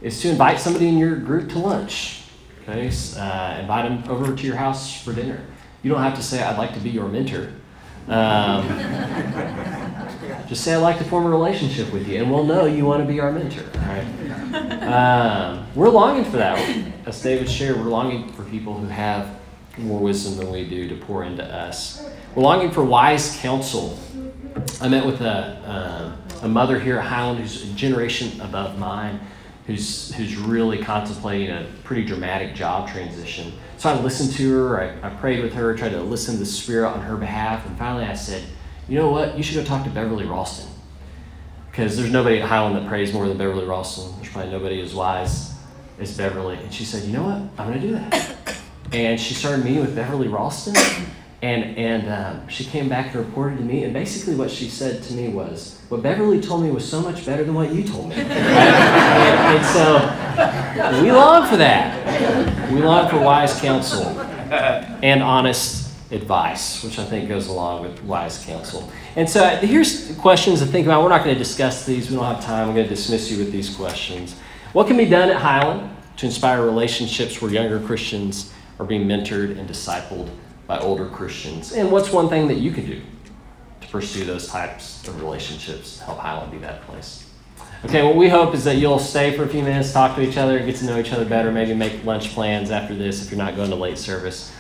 is 0.00 0.20
to 0.22 0.30
invite 0.30 0.58
somebody 0.58 0.88
in 0.88 0.98
your 0.98 1.14
group 1.14 1.50
to 1.50 1.60
lunch. 1.60 2.24
Okay, 2.62 2.88
uh, 3.16 3.58
invite 3.60 3.88
them 3.88 4.02
over 4.10 4.34
to 4.34 4.44
your 4.44 4.56
house 4.56 5.00
for 5.00 5.12
dinner. 5.12 5.46
You 5.84 5.92
don't 5.92 6.02
have 6.02 6.16
to 6.16 6.24
say, 6.24 6.42
I'd 6.42 6.58
like 6.58 6.74
to 6.74 6.80
be 6.80 6.90
your 6.90 7.06
mentor. 7.06 7.52
Um, 8.08 8.66
just 10.48 10.64
say, 10.64 10.74
I'd 10.74 10.78
like 10.78 10.98
to 10.98 11.04
form 11.04 11.26
a 11.26 11.30
relationship 11.30 11.92
with 11.92 12.08
you, 12.08 12.20
and 12.20 12.30
we'll 12.30 12.44
know 12.44 12.66
you 12.66 12.84
want 12.84 13.02
to 13.02 13.08
be 13.08 13.20
our 13.20 13.32
mentor. 13.32 13.64
All 13.74 13.86
right? 13.86 14.82
Um, 14.82 15.66
we're 15.74 15.88
longing 15.88 16.24
for 16.24 16.36
that. 16.36 16.58
As 17.06 17.22
David 17.22 17.50
shared, 17.50 17.76
we're 17.76 17.84
longing 17.84 18.32
for 18.32 18.44
people 18.44 18.78
who 18.78 18.86
have 18.86 19.38
more 19.78 20.00
wisdom 20.00 20.36
than 20.36 20.52
we 20.52 20.68
do 20.68 20.88
to 20.88 20.96
pour 20.96 21.24
into 21.24 21.44
us. 21.44 22.04
We're 22.34 22.42
longing 22.42 22.70
for 22.70 22.84
wise 22.84 23.36
counsel. 23.40 23.98
I 24.80 24.88
met 24.88 25.06
with 25.06 25.20
a, 25.22 25.32
uh, 25.32 26.44
a 26.44 26.48
mother 26.48 26.78
here 26.78 26.98
at 26.98 27.06
Highland 27.06 27.40
who's 27.40 27.62
a 27.62 27.72
generation 27.74 28.40
above 28.40 28.78
mine 28.78 29.20
who's, 29.66 30.14
who's 30.14 30.36
really 30.36 30.78
contemplating 30.82 31.50
a 31.50 31.66
pretty 31.84 32.04
dramatic 32.04 32.54
job 32.54 32.88
transition. 32.88 33.52
So 33.78 33.90
I 33.90 34.00
listened 34.00 34.32
to 34.34 34.52
her, 34.52 34.80
I, 34.80 35.06
I 35.06 35.10
prayed 35.10 35.42
with 35.42 35.54
her, 35.54 35.76
tried 35.76 35.90
to 35.90 36.02
listen 36.02 36.34
to 36.34 36.40
the 36.40 36.46
Spirit 36.46 36.88
on 36.90 37.00
her 37.00 37.16
behalf, 37.16 37.66
and 37.66 37.78
finally 37.78 38.04
I 38.04 38.14
said, 38.14 38.44
You 38.92 38.98
know 38.98 39.10
what? 39.10 39.38
You 39.38 39.42
should 39.42 39.54
go 39.54 39.64
talk 39.64 39.84
to 39.84 39.90
Beverly 39.90 40.26
Ralston. 40.26 40.70
Because 41.70 41.96
there's 41.96 42.12
nobody 42.12 42.42
at 42.42 42.46
Highland 42.46 42.76
that 42.76 42.86
prays 42.86 43.10
more 43.10 43.26
than 43.26 43.38
Beverly 43.38 43.64
Ralston. 43.64 44.14
There's 44.16 44.28
probably 44.28 44.52
nobody 44.52 44.82
as 44.82 44.94
wise 44.94 45.54
as 45.98 46.14
Beverly. 46.14 46.56
And 46.56 46.70
she 46.70 46.84
said, 46.84 47.04
You 47.04 47.14
know 47.14 47.22
what? 47.22 47.36
I'm 47.56 47.68
going 47.68 47.80
to 47.80 47.86
do 47.86 47.92
that. 47.94 48.36
And 48.92 49.18
she 49.18 49.32
started 49.32 49.64
meeting 49.64 49.80
with 49.80 49.96
Beverly 49.96 50.28
Ralston. 50.28 50.74
And, 51.40 51.78
and 51.78 52.12
um, 52.12 52.48
she 52.48 52.66
came 52.66 52.90
back 52.90 53.14
and 53.14 53.24
reported 53.24 53.56
to 53.56 53.64
me. 53.64 53.84
And 53.84 53.94
basically, 53.94 54.34
what 54.34 54.50
she 54.50 54.68
said 54.68 55.02
to 55.04 55.14
me 55.14 55.28
was, 55.28 55.80
What 55.88 56.02
Beverly 56.02 56.42
told 56.42 56.62
me 56.62 56.70
was 56.70 56.86
so 56.86 57.00
much 57.00 57.24
better 57.24 57.44
than 57.44 57.54
what 57.54 57.72
you 57.72 57.84
told 57.84 58.10
me. 58.10 58.16
and, 58.16 58.28
and 58.28 59.64
so 59.64 61.02
we 61.02 61.10
long 61.10 61.48
for 61.48 61.56
that. 61.56 62.70
We 62.70 62.82
long 62.82 63.08
for 63.08 63.18
wise 63.20 63.58
counsel 63.58 64.04
and 64.10 65.22
honest 65.22 65.91
advice, 66.12 66.84
which 66.84 66.98
I 66.98 67.04
think 67.04 67.28
goes 67.28 67.48
along 67.48 67.82
with 67.82 68.02
wise 68.04 68.44
counsel. 68.44 68.90
And 69.16 69.28
so 69.28 69.42
uh, 69.42 69.58
here's 69.58 70.14
questions 70.16 70.60
to 70.60 70.66
think 70.66 70.86
about. 70.86 71.02
We're 71.02 71.08
not 71.08 71.24
going 71.24 71.34
to 71.34 71.38
discuss 71.38 71.86
these, 71.86 72.10
we 72.10 72.16
don't 72.16 72.24
have 72.24 72.44
time. 72.44 72.68
I'm 72.68 72.74
going 72.74 72.86
to 72.86 72.94
dismiss 72.94 73.30
you 73.30 73.38
with 73.38 73.50
these 73.50 73.74
questions. 73.74 74.36
What 74.72 74.86
can 74.86 74.96
be 74.96 75.06
done 75.06 75.30
at 75.30 75.36
Highland 75.36 75.96
to 76.18 76.26
inspire 76.26 76.62
relationships 76.62 77.40
where 77.40 77.50
younger 77.50 77.80
Christians 77.80 78.52
are 78.78 78.86
being 78.86 79.06
mentored 79.06 79.58
and 79.58 79.68
discipled 79.68 80.28
by 80.66 80.78
older 80.78 81.08
Christians? 81.08 81.72
And 81.72 81.90
what's 81.90 82.12
one 82.12 82.28
thing 82.28 82.46
that 82.48 82.58
you 82.58 82.72
could 82.72 82.86
do 82.86 83.00
to 83.80 83.88
pursue 83.88 84.24
those 84.24 84.48
types 84.48 85.06
of 85.08 85.20
relationships, 85.20 85.98
help 86.00 86.18
Highland 86.18 86.52
be 86.52 86.58
that 86.58 86.82
place? 86.82 87.26
Okay, 87.84 88.02
what 88.04 88.14
we 88.14 88.28
hope 88.28 88.54
is 88.54 88.62
that 88.64 88.76
you'll 88.76 89.00
stay 89.00 89.36
for 89.36 89.42
a 89.42 89.48
few 89.48 89.62
minutes, 89.62 89.92
talk 89.92 90.14
to 90.14 90.22
each 90.22 90.36
other, 90.36 90.60
get 90.60 90.76
to 90.76 90.84
know 90.84 91.00
each 91.00 91.12
other 91.12 91.24
better, 91.24 91.50
maybe 91.50 91.74
make 91.74 92.04
lunch 92.04 92.32
plans 92.32 92.70
after 92.70 92.94
this 92.94 93.24
if 93.24 93.30
you're 93.30 93.38
not 93.38 93.56
going 93.56 93.70
to 93.70 93.76
late 93.76 93.98
service. 93.98 94.52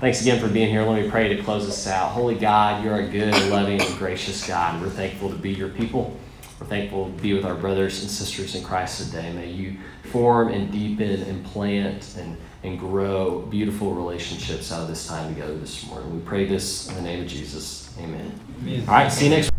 Thanks 0.00 0.22
again 0.22 0.40
for 0.40 0.48
being 0.48 0.70
here. 0.70 0.82
Let 0.82 1.02
me 1.02 1.10
pray 1.10 1.28
to 1.28 1.42
close 1.42 1.68
us 1.68 1.86
out. 1.86 2.12
Holy 2.12 2.34
God, 2.34 2.82
you're 2.82 3.00
a 3.00 3.06
good, 3.06 3.34
loving, 3.50 3.82
and 3.82 3.98
gracious 3.98 4.46
God. 4.46 4.80
We're 4.80 4.88
thankful 4.88 5.28
to 5.28 5.36
be 5.36 5.52
your 5.52 5.68
people. 5.68 6.18
We're 6.58 6.68
thankful 6.68 7.12
to 7.12 7.20
be 7.20 7.34
with 7.34 7.44
our 7.44 7.54
brothers 7.54 8.00
and 8.00 8.10
sisters 8.10 8.54
in 8.54 8.64
Christ 8.64 9.04
today. 9.04 9.30
May 9.34 9.50
you 9.50 9.76
form 10.10 10.48
and 10.48 10.72
deepen 10.72 11.20
and 11.24 11.44
plant 11.44 12.16
and, 12.16 12.38
and 12.62 12.78
grow 12.78 13.40
beautiful 13.42 13.92
relationships 13.92 14.72
out 14.72 14.80
of 14.80 14.88
this 14.88 15.06
time 15.06 15.34
together 15.34 15.58
this 15.58 15.86
morning. 15.86 16.14
We 16.14 16.22
pray 16.22 16.46
this 16.46 16.88
in 16.88 16.94
the 16.94 17.02
name 17.02 17.20
of 17.20 17.28
Jesus. 17.28 17.94
Amen. 17.98 18.32
Amen. 18.62 18.80
All 18.88 18.94
right, 18.94 19.12
see 19.12 19.26
you 19.26 19.32
next 19.32 19.50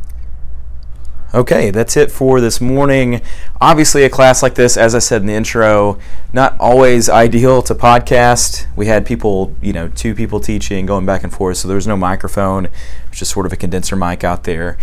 Okay, 1.33 1.71
that's 1.71 1.95
it 1.95 2.11
for 2.11 2.41
this 2.41 2.59
morning. 2.59 3.21
Obviously, 3.61 4.03
a 4.03 4.09
class 4.09 4.43
like 4.43 4.55
this, 4.55 4.75
as 4.75 4.93
I 4.93 4.99
said 4.99 5.21
in 5.21 5.27
the 5.27 5.33
intro, 5.33 5.97
not 6.33 6.59
always 6.59 7.07
ideal 7.07 7.61
to 7.61 7.73
podcast. 7.73 8.67
We 8.75 8.87
had 8.87 9.05
people, 9.05 9.55
you 9.61 9.71
know, 9.71 9.87
two 9.87 10.13
people 10.13 10.41
teaching, 10.41 10.85
going 10.85 11.05
back 11.05 11.23
and 11.23 11.31
forth, 11.31 11.55
so 11.55 11.69
there 11.69 11.75
was 11.75 11.87
no 11.87 11.95
microphone, 11.95 12.67
which 13.09 13.21
is 13.21 13.29
sort 13.29 13.45
of 13.45 13.53
a 13.53 13.55
condenser 13.55 13.95
mic 13.95 14.25
out 14.25 14.43
there. 14.43 14.77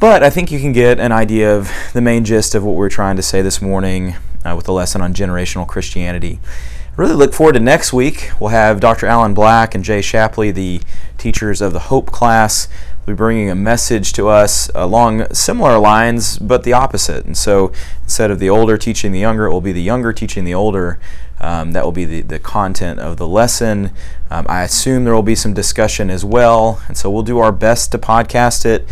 But 0.00 0.24
I 0.24 0.30
think 0.30 0.50
you 0.50 0.58
can 0.58 0.72
get 0.72 0.98
an 0.98 1.12
idea 1.12 1.56
of 1.56 1.70
the 1.92 2.00
main 2.00 2.24
gist 2.24 2.56
of 2.56 2.64
what 2.64 2.74
we're 2.74 2.88
trying 2.88 3.14
to 3.14 3.22
say 3.22 3.40
this 3.40 3.62
morning 3.62 4.16
uh, 4.44 4.54
with 4.56 4.66
the 4.66 4.72
lesson 4.72 5.00
on 5.00 5.14
generational 5.14 5.66
Christianity. 5.66 6.40
I 6.42 7.00
really 7.00 7.14
look 7.14 7.32
forward 7.32 7.52
to 7.52 7.60
next 7.60 7.92
week. 7.92 8.32
We'll 8.40 8.50
have 8.50 8.80
Dr. 8.80 9.06
Allen 9.06 9.32
Black 9.32 9.76
and 9.76 9.84
Jay 9.84 10.00
Shappley, 10.00 10.52
the 10.52 10.80
teachers 11.18 11.60
of 11.60 11.72
the 11.72 11.78
Hope 11.78 12.10
class 12.10 12.66
be 13.08 13.14
bringing 13.14 13.50
a 13.50 13.54
message 13.54 14.12
to 14.14 14.28
us 14.28 14.70
along 14.74 15.32
similar 15.32 15.78
lines, 15.78 16.38
but 16.38 16.62
the 16.62 16.72
opposite. 16.72 17.24
And 17.24 17.36
so 17.36 17.72
instead 18.02 18.30
of 18.30 18.38
the 18.38 18.50
older 18.50 18.78
teaching 18.78 19.12
the 19.12 19.18
younger, 19.18 19.46
it 19.46 19.52
will 19.52 19.60
be 19.60 19.72
the 19.72 19.82
younger 19.82 20.12
teaching 20.12 20.44
the 20.44 20.54
older. 20.54 20.98
Um, 21.40 21.72
that 21.72 21.84
will 21.84 21.92
be 21.92 22.04
the, 22.04 22.22
the 22.22 22.38
content 22.40 22.98
of 22.98 23.16
the 23.16 23.26
lesson. 23.26 23.92
Um, 24.28 24.44
I 24.48 24.64
assume 24.64 25.04
there 25.04 25.14
will 25.14 25.22
be 25.22 25.36
some 25.36 25.54
discussion 25.54 26.10
as 26.10 26.24
well. 26.24 26.82
And 26.88 26.96
so 26.96 27.10
we'll 27.10 27.22
do 27.22 27.38
our 27.38 27.52
best 27.52 27.92
to 27.92 27.98
podcast 27.98 28.66
it. 28.66 28.88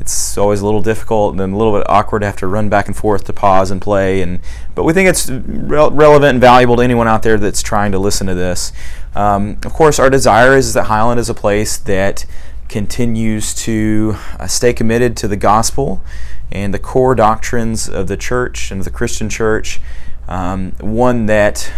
It's 0.00 0.38
always 0.38 0.62
a 0.62 0.64
little 0.64 0.80
difficult 0.80 1.38
and 1.38 1.40
a 1.40 1.56
little 1.56 1.76
bit 1.76 1.86
awkward 1.88 2.20
to 2.20 2.26
have 2.26 2.36
to 2.36 2.46
run 2.46 2.70
back 2.70 2.86
and 2.86 2.96
forth 2.96 3.24
to 3.24 3.34
pause 3.34 3.70
and 3.70 3.82
play. 3.82 4.22
And 4.22 4.40
but 4.74 4.84
we 4.84 4.94
think 4.94 5.10
it's 5.10 5.28
re- 5.28 5.90
relevant 5.92 6.30
and 6.30 6.40
valuable 6.40 6.76
to 6.76 6.82
anyone 6.82 7.06
out 7.06 7.22
there 7.22 7.36
that's 7.36 7.62
trying 7.62 7.92
to 7.92 7.98
listen 7.98 8.26
to 8.26 8.34
this. 8.34 8.72
Um, 9.14 9.58
of 9.62 9.74
course, 9.74 9.98
our 9.98 10.08
desire 10.08 10.56
is 10.56 10.72
that 10.72 10.84
Highland 10.84 11.20
is 11.20 11.28
a 11.28 11.34
place 11.34 11.76
that 11.76 12.24
continues 12.70 13.52
to 13.52 14.14
uh, 14.38 14.46
stay 14.46 14.72
committed 14.72 15.16
to 15.18 15.28
the 15.28 15.36
gospel 15.36 16.00
and 16.52 16.72
the 16.72 16.78
core 16.78 17.14
doctrines 17.14 17.88
of 17.88 18.06
the 18.06 18.16
church 18.16 18.70
and 18.70 18.82
the 18.82 18.90
Christian 18.90 19.28
church. 19.28 19.80
Um, 20.28 20.72
one 20.80 21.26
that 21.26 21.70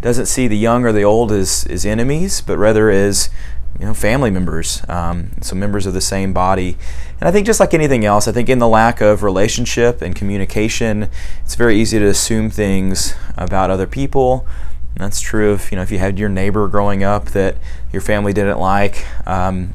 doesn't 0.00 0.26
see 0.26 0.46
the 0.48 0.56
young 0.56 0.84
or 0.84 0.92
the 0.92 1.02
old 1.02 1.32
as, 1.32 1.66
as 1.66 1.84
enemies, 1.84 2.40
but 2.40 2.56
rather 2.56 2.88
as 2.88 3.30
you 3.78 3.86
know, 3.86 3.94
family 3.94 4.30
members, 4.30 4.82
um, 4.88 5.30
so 5.40 5.56
members 5.56 5.86
of 5.86 5.94
the 5.94 6.00
same 6.00 6.32
body. 6.32 6.76
And 7.18 7.28
I 7.28 7.32
think 7.32 7.46
just 7.46 7.58
like 7.58 7.74
anything 7.74 8.04
else, 8.04 8.28
I 8.28 8.32
think 8.32 8.48
in 8.48 8.58
the 8.58 8.68
lack 8.68 9.00
of 9.00 9.22
relationship 9.22 10.02
and 10.02 10.14
communication, 10.14 11.08
it's 11.44 11.56
very 11.56 11.76
easy 11.80 11.98
to 11.98 12.06
assume 12.06 12.48
things 12.48 13.14
about 13.36 13.70
other 13.70 13.86
people. 13.86 14.46
And 14.94 15.02
that's 15.02 15.20
true 15.20 15.52
of 15.52 15.70
you 15.72 15.76
know 15.76 15.82
if 15.82 15.90
you 15.90 15.98
had 15.98 16.18
your 16.18 16.28
neighbor 16.28 16.68
growing 16.68 17.02
up 17.02 17.26
that 17.30 17.56
your 17.92 18.02
family 18.02 18.32
didn't 18.32 18.58
like. 18.58 19.06
Um, 19.26 19.74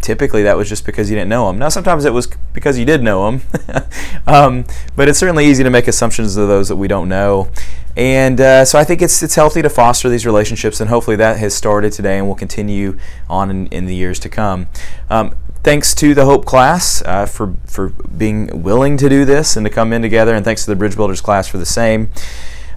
typically 0.00 0.42
that 0.44 0.56
was 0.56 0.68
just 0.68 0.86
because 0.86 1.10
you 1.10 1.16
didn't 1.16 1.28
know 1.28 1.46
them. 1.46 1.58
Now, 1.58 1.68
sometimes 1.68 2.04
it 2.04 2.12
was 2.12 2.28
because 2.52 2.78
you 2.78 2.84
did 2.84 3.02
know 3.02 3.30
them, 3.30 3.42
um, 4.26 4.64
but 4.96 5.08
it's 5.08 5.18
certainly 5.18 5.46
easy 5.46 5.62
to 5.62 5.70
make 5.70 5.88
assumptions 5.88 6.36
of 6.36 6.48
those 6.48 6.68
that 6.68 6.76
we 6.76 6.88
don't 6.88 7.08
know. 7.08 7.50
And 7.96 8.40
uh, 8.40 8.64
so 8.64 8.78
I 8.78 8.84
think 8.84 9.02
it's 9.02 9.22
it's 9.22 9.34
healthy 9.34 9.60
to 9.62 9.68
foster 9.68 10.08
these 10.08 10.24
relationships, 10.24 10.80
and 10.80 10.88
hopefully 10.88 11.16
that 11.16 11.38
has 11.38 11.54
started 11.54 11.92
today 11.92 12.18
and 12.18 12.28
will 12.28 12.36
continue 12.36 12.96
on 13.28 13.50
in, 13.50 13.66
in 13.68 13.86
the 13.86 13.94
years 13.94 14.18
to 14.20 14.28
come. 14.28 14.68
Um, 15.10 15.34
thanks 15.64 15.94
to 15.96 16.14
the 16.14 16.24
Hope 16.24 16.46
class 16.46 17.02
uh, 17.02 17.26
for 17.26 17.56
for 17.66 17.88
being 17.88 18.62
willing 18.62 18.96
to 18.98 19.08
do 19.08 19.24
this 19.24 19.56
and 19.56 19.66
to 19.66 19.70
come 19.70 19.92
in 19.92 20.02
together, 20.02 20.34
and 20.34 20.44
thanks 20.44 20.64
to 20.64 20.70
the 20.70 20.76
Bridge 20.76 20.94
Builders 20.94 21.20
class 21.20 21.48
for 21.48 21.58
the 21.58 21.66
same. 21.66 22.10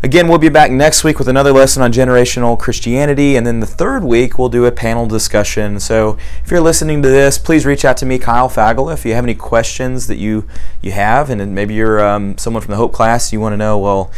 Again, 0.04 0.28
we'll 0.28 0.40
be 0.40 0.50
back 0.50 0.72
next 0.72 1.04
week 1.04 1.20
with 1.20 1.28
another 1.28 1.52
lesson 1.52 1.84
on 1.84 1.94
generational 1.94 2.58
Christianity, 2.58 3.36
and 3.36 3.46
then 3.46 3.60
the 3.60 3.68
third 3.68 4.04
week 4.04 4.40
we'll 4.40 4.50
do 4.50 4.66
a 4.66 4.72
panel 4.72 5.06
discussion. 5.06 5.80
So 5.80 6.18
if 6.44 6.50
you're 6.50 6.60
listening 6.60 7.04
to 7.04 7.08
this, 7.08 7.38
please 7.38 7.68
reach 7.68 7.86
out 7.86 7.98
to 7.98 8.06
me, 8.08 8.18
Kyle 8.18 8.50
Fagel, 8.50 8.92
if 8.92 9.06
you 9.06 9.14
have 9.14 9.24
any 9.24 9.36
questions 9.36 10.08
that 10.08 10.18
you 10.18 10.48
you 10.82 10.92
have, 10.92 11.30
and 11.30 11.54
maybe 11.54 11.76
you're 11.76 12.04
um, 12.04 12.36
someone 12.40 12.64
from 12.64 12.72
the 12.72 12.78
Hope 12.78 12.94
class, 12.94 13.32
you 13.32 13.40
want 13.40 13.54
to 13.54 13.58
know, 13.58 13.78
well, 13.78 14.10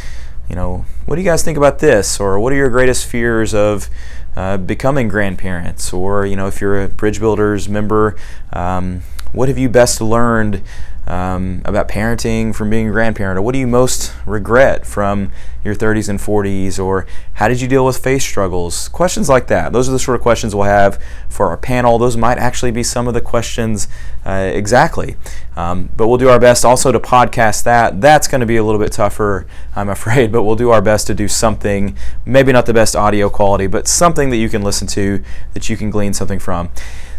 you 0.50 0.56
know, 0.56 0.86
what 1.06 1.15
do 1.15 1.22
you 1.22 1.28
guys 1.28 1.43
think 1.43 1.58
about 1.58 1.80
this, 1.80 2.17
or 2.17 2.39
what 2.39 2.54
are 2.54 2.56
your 2.56 2.69
greatest 2.69 3.06
fears 3.06 3.54
of 3.54 3.89
uh, 4.38 4.56
becoming 4.56 5.10
grandparents, 5.10 5.91
or 5.91 6.26
you 6.26 6.38
know, 6.38 6.48
if 6.48 6.62
you're 6.62 6.82
a 6.82 6.88
Bridge 6.88 7.19
Builders 7.19 7.67
member, 7.67 8.15
um, 8.54 9.02
what 9.34 9.50
have 9.50 9.58
you 9.58 9.67
best 9.67 10.00
learned 10.00 10.63
um, 11.06 11.62
about 11.65 11.89
parenting 11.89 12.56
from 12.56 12.69
being 12.69 12.88
a 12.88 12.91
grandparent, 12.91 13.38
or 13.38 13.41
what 13.41 13.52
do 13.52 13.60
you 13.60 13.67
most 13.67 14.13
regret 14.26 14.86
from 14.86 15.32
your 15.63 15.76
30s 15.76 16.08
and 16.08 16.19
40s, 16.19 16.82
or 16.84 17.06
how 17.34 17.48
did 17.48 17.60
you 17.60 17.67
deal 17.67 17.86
with 17.86 17.98
faith 17.98 18.22
struggles? 18.22 18.88
Questions 18.89 19.28
like 19.28 19.48
that. 19.48 19.74
Those 19.74 19.89
are 19.89 19.91
the 19.91 20.00
sort 20.00 20.15
of 20.15 20.22
questions 20.22 20.56
we'll 20.56 20.65
have 20.65 21.02
for 21.28 21.48
our 21.48 21.58
panel. 21.58 21.98
Those 21.98 22.15
might 22.15 22.38
actually 22.38 22.72
be 22.72 22.84
some 22.84 23.08
of 23.08 23.13
the 23.13 23.22
questions 23.22 23.88
uh, 24.26 24.52
exactly. 24.54 25.17
Um, 25.58 25.89
but 25.96 26.08
we'll 26.08 26.17
do 26.17 26.30
our 26.30 26.39
best 26.39 26.63
also 26.63 26.91
to 26.91 27.00
podcast 27.00 27.63
that. 27.63 28.00
That's 28.00 28.28
going 28.28 28.41
to 28.41 28.48
be 28.48 28.58
a 28.58 28.63
little 28.63 28.80
bit 28.80 28.93
tougher, 28.93 29.46
I'm 29.76 29.89
afraid, 29.98 30.32
but 30.32 30.43
we'll 30.43 30.56
do 30.56 30.69
our 30.69 30.82
best 30.82 31.08
to 31.08 31.13
do 31.13 31.28
something, 31.28 31.98
maybe 32.26 32.54
not 32.54 32.65
the 32.65 32.74
best 32.74 32.96
audio 32.96 33.30
quality, 33.30 33.67
but 33.67 33.88
something 33.88 34.30
that 34.30 34.38
you 34.38 34.48
can 34.48 34.62
listen 34.62 34.88
to, 34.89 35.22
that 35.54 35.69
you 35.69 35.76
can 35.76 35.89
glean 35.89 36.13
something 36.13 36.39
from. 36.39 36.69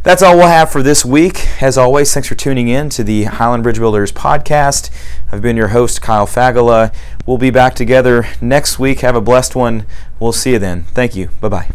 That's 0.05 0.23
all 0.23 0.37
we'll 0.37 0.49
have 0.49 0.71
for 0.71 0.83
this 0.83 1.03
week. 1.03 1.63
As 1.63 1.79
always, 1.79 2.13
thanks 2.13 2.29
for 2.29 2.35
tuning 2.35 2.69
in 2.69 2.91
to 2.91 3.03
the 3.03 3.25
Highland 3.25 3.63
Bridge 3.63 3.79
Builders 3.79 4.13
podcast. 4.13 4.91
I've 5.33 5.41
been 5.41 5.57
your 5.57 5.69
host, 5.69 6.03
Kyle 6.03 6.27
Fagala. 6.27 6.95
We'll 7.25 7.39
be 7.39 7.49
back 7.49 7.75
together 7.75 8.27
next 8.39 8.79
week. 8.79 9.01
Have 9.01 9.17
a 9.17 9.23
blessed 9.23 9.57
one. 9.57 9.87
We'll 10.21 10.33
see 10.33 10.53
you 10.53 10.59
then. 10.59 10.83
Thank 10.85 11.17
you. 11.17 11.29
Bye 11.41 11.49
bye. 11.49 11.71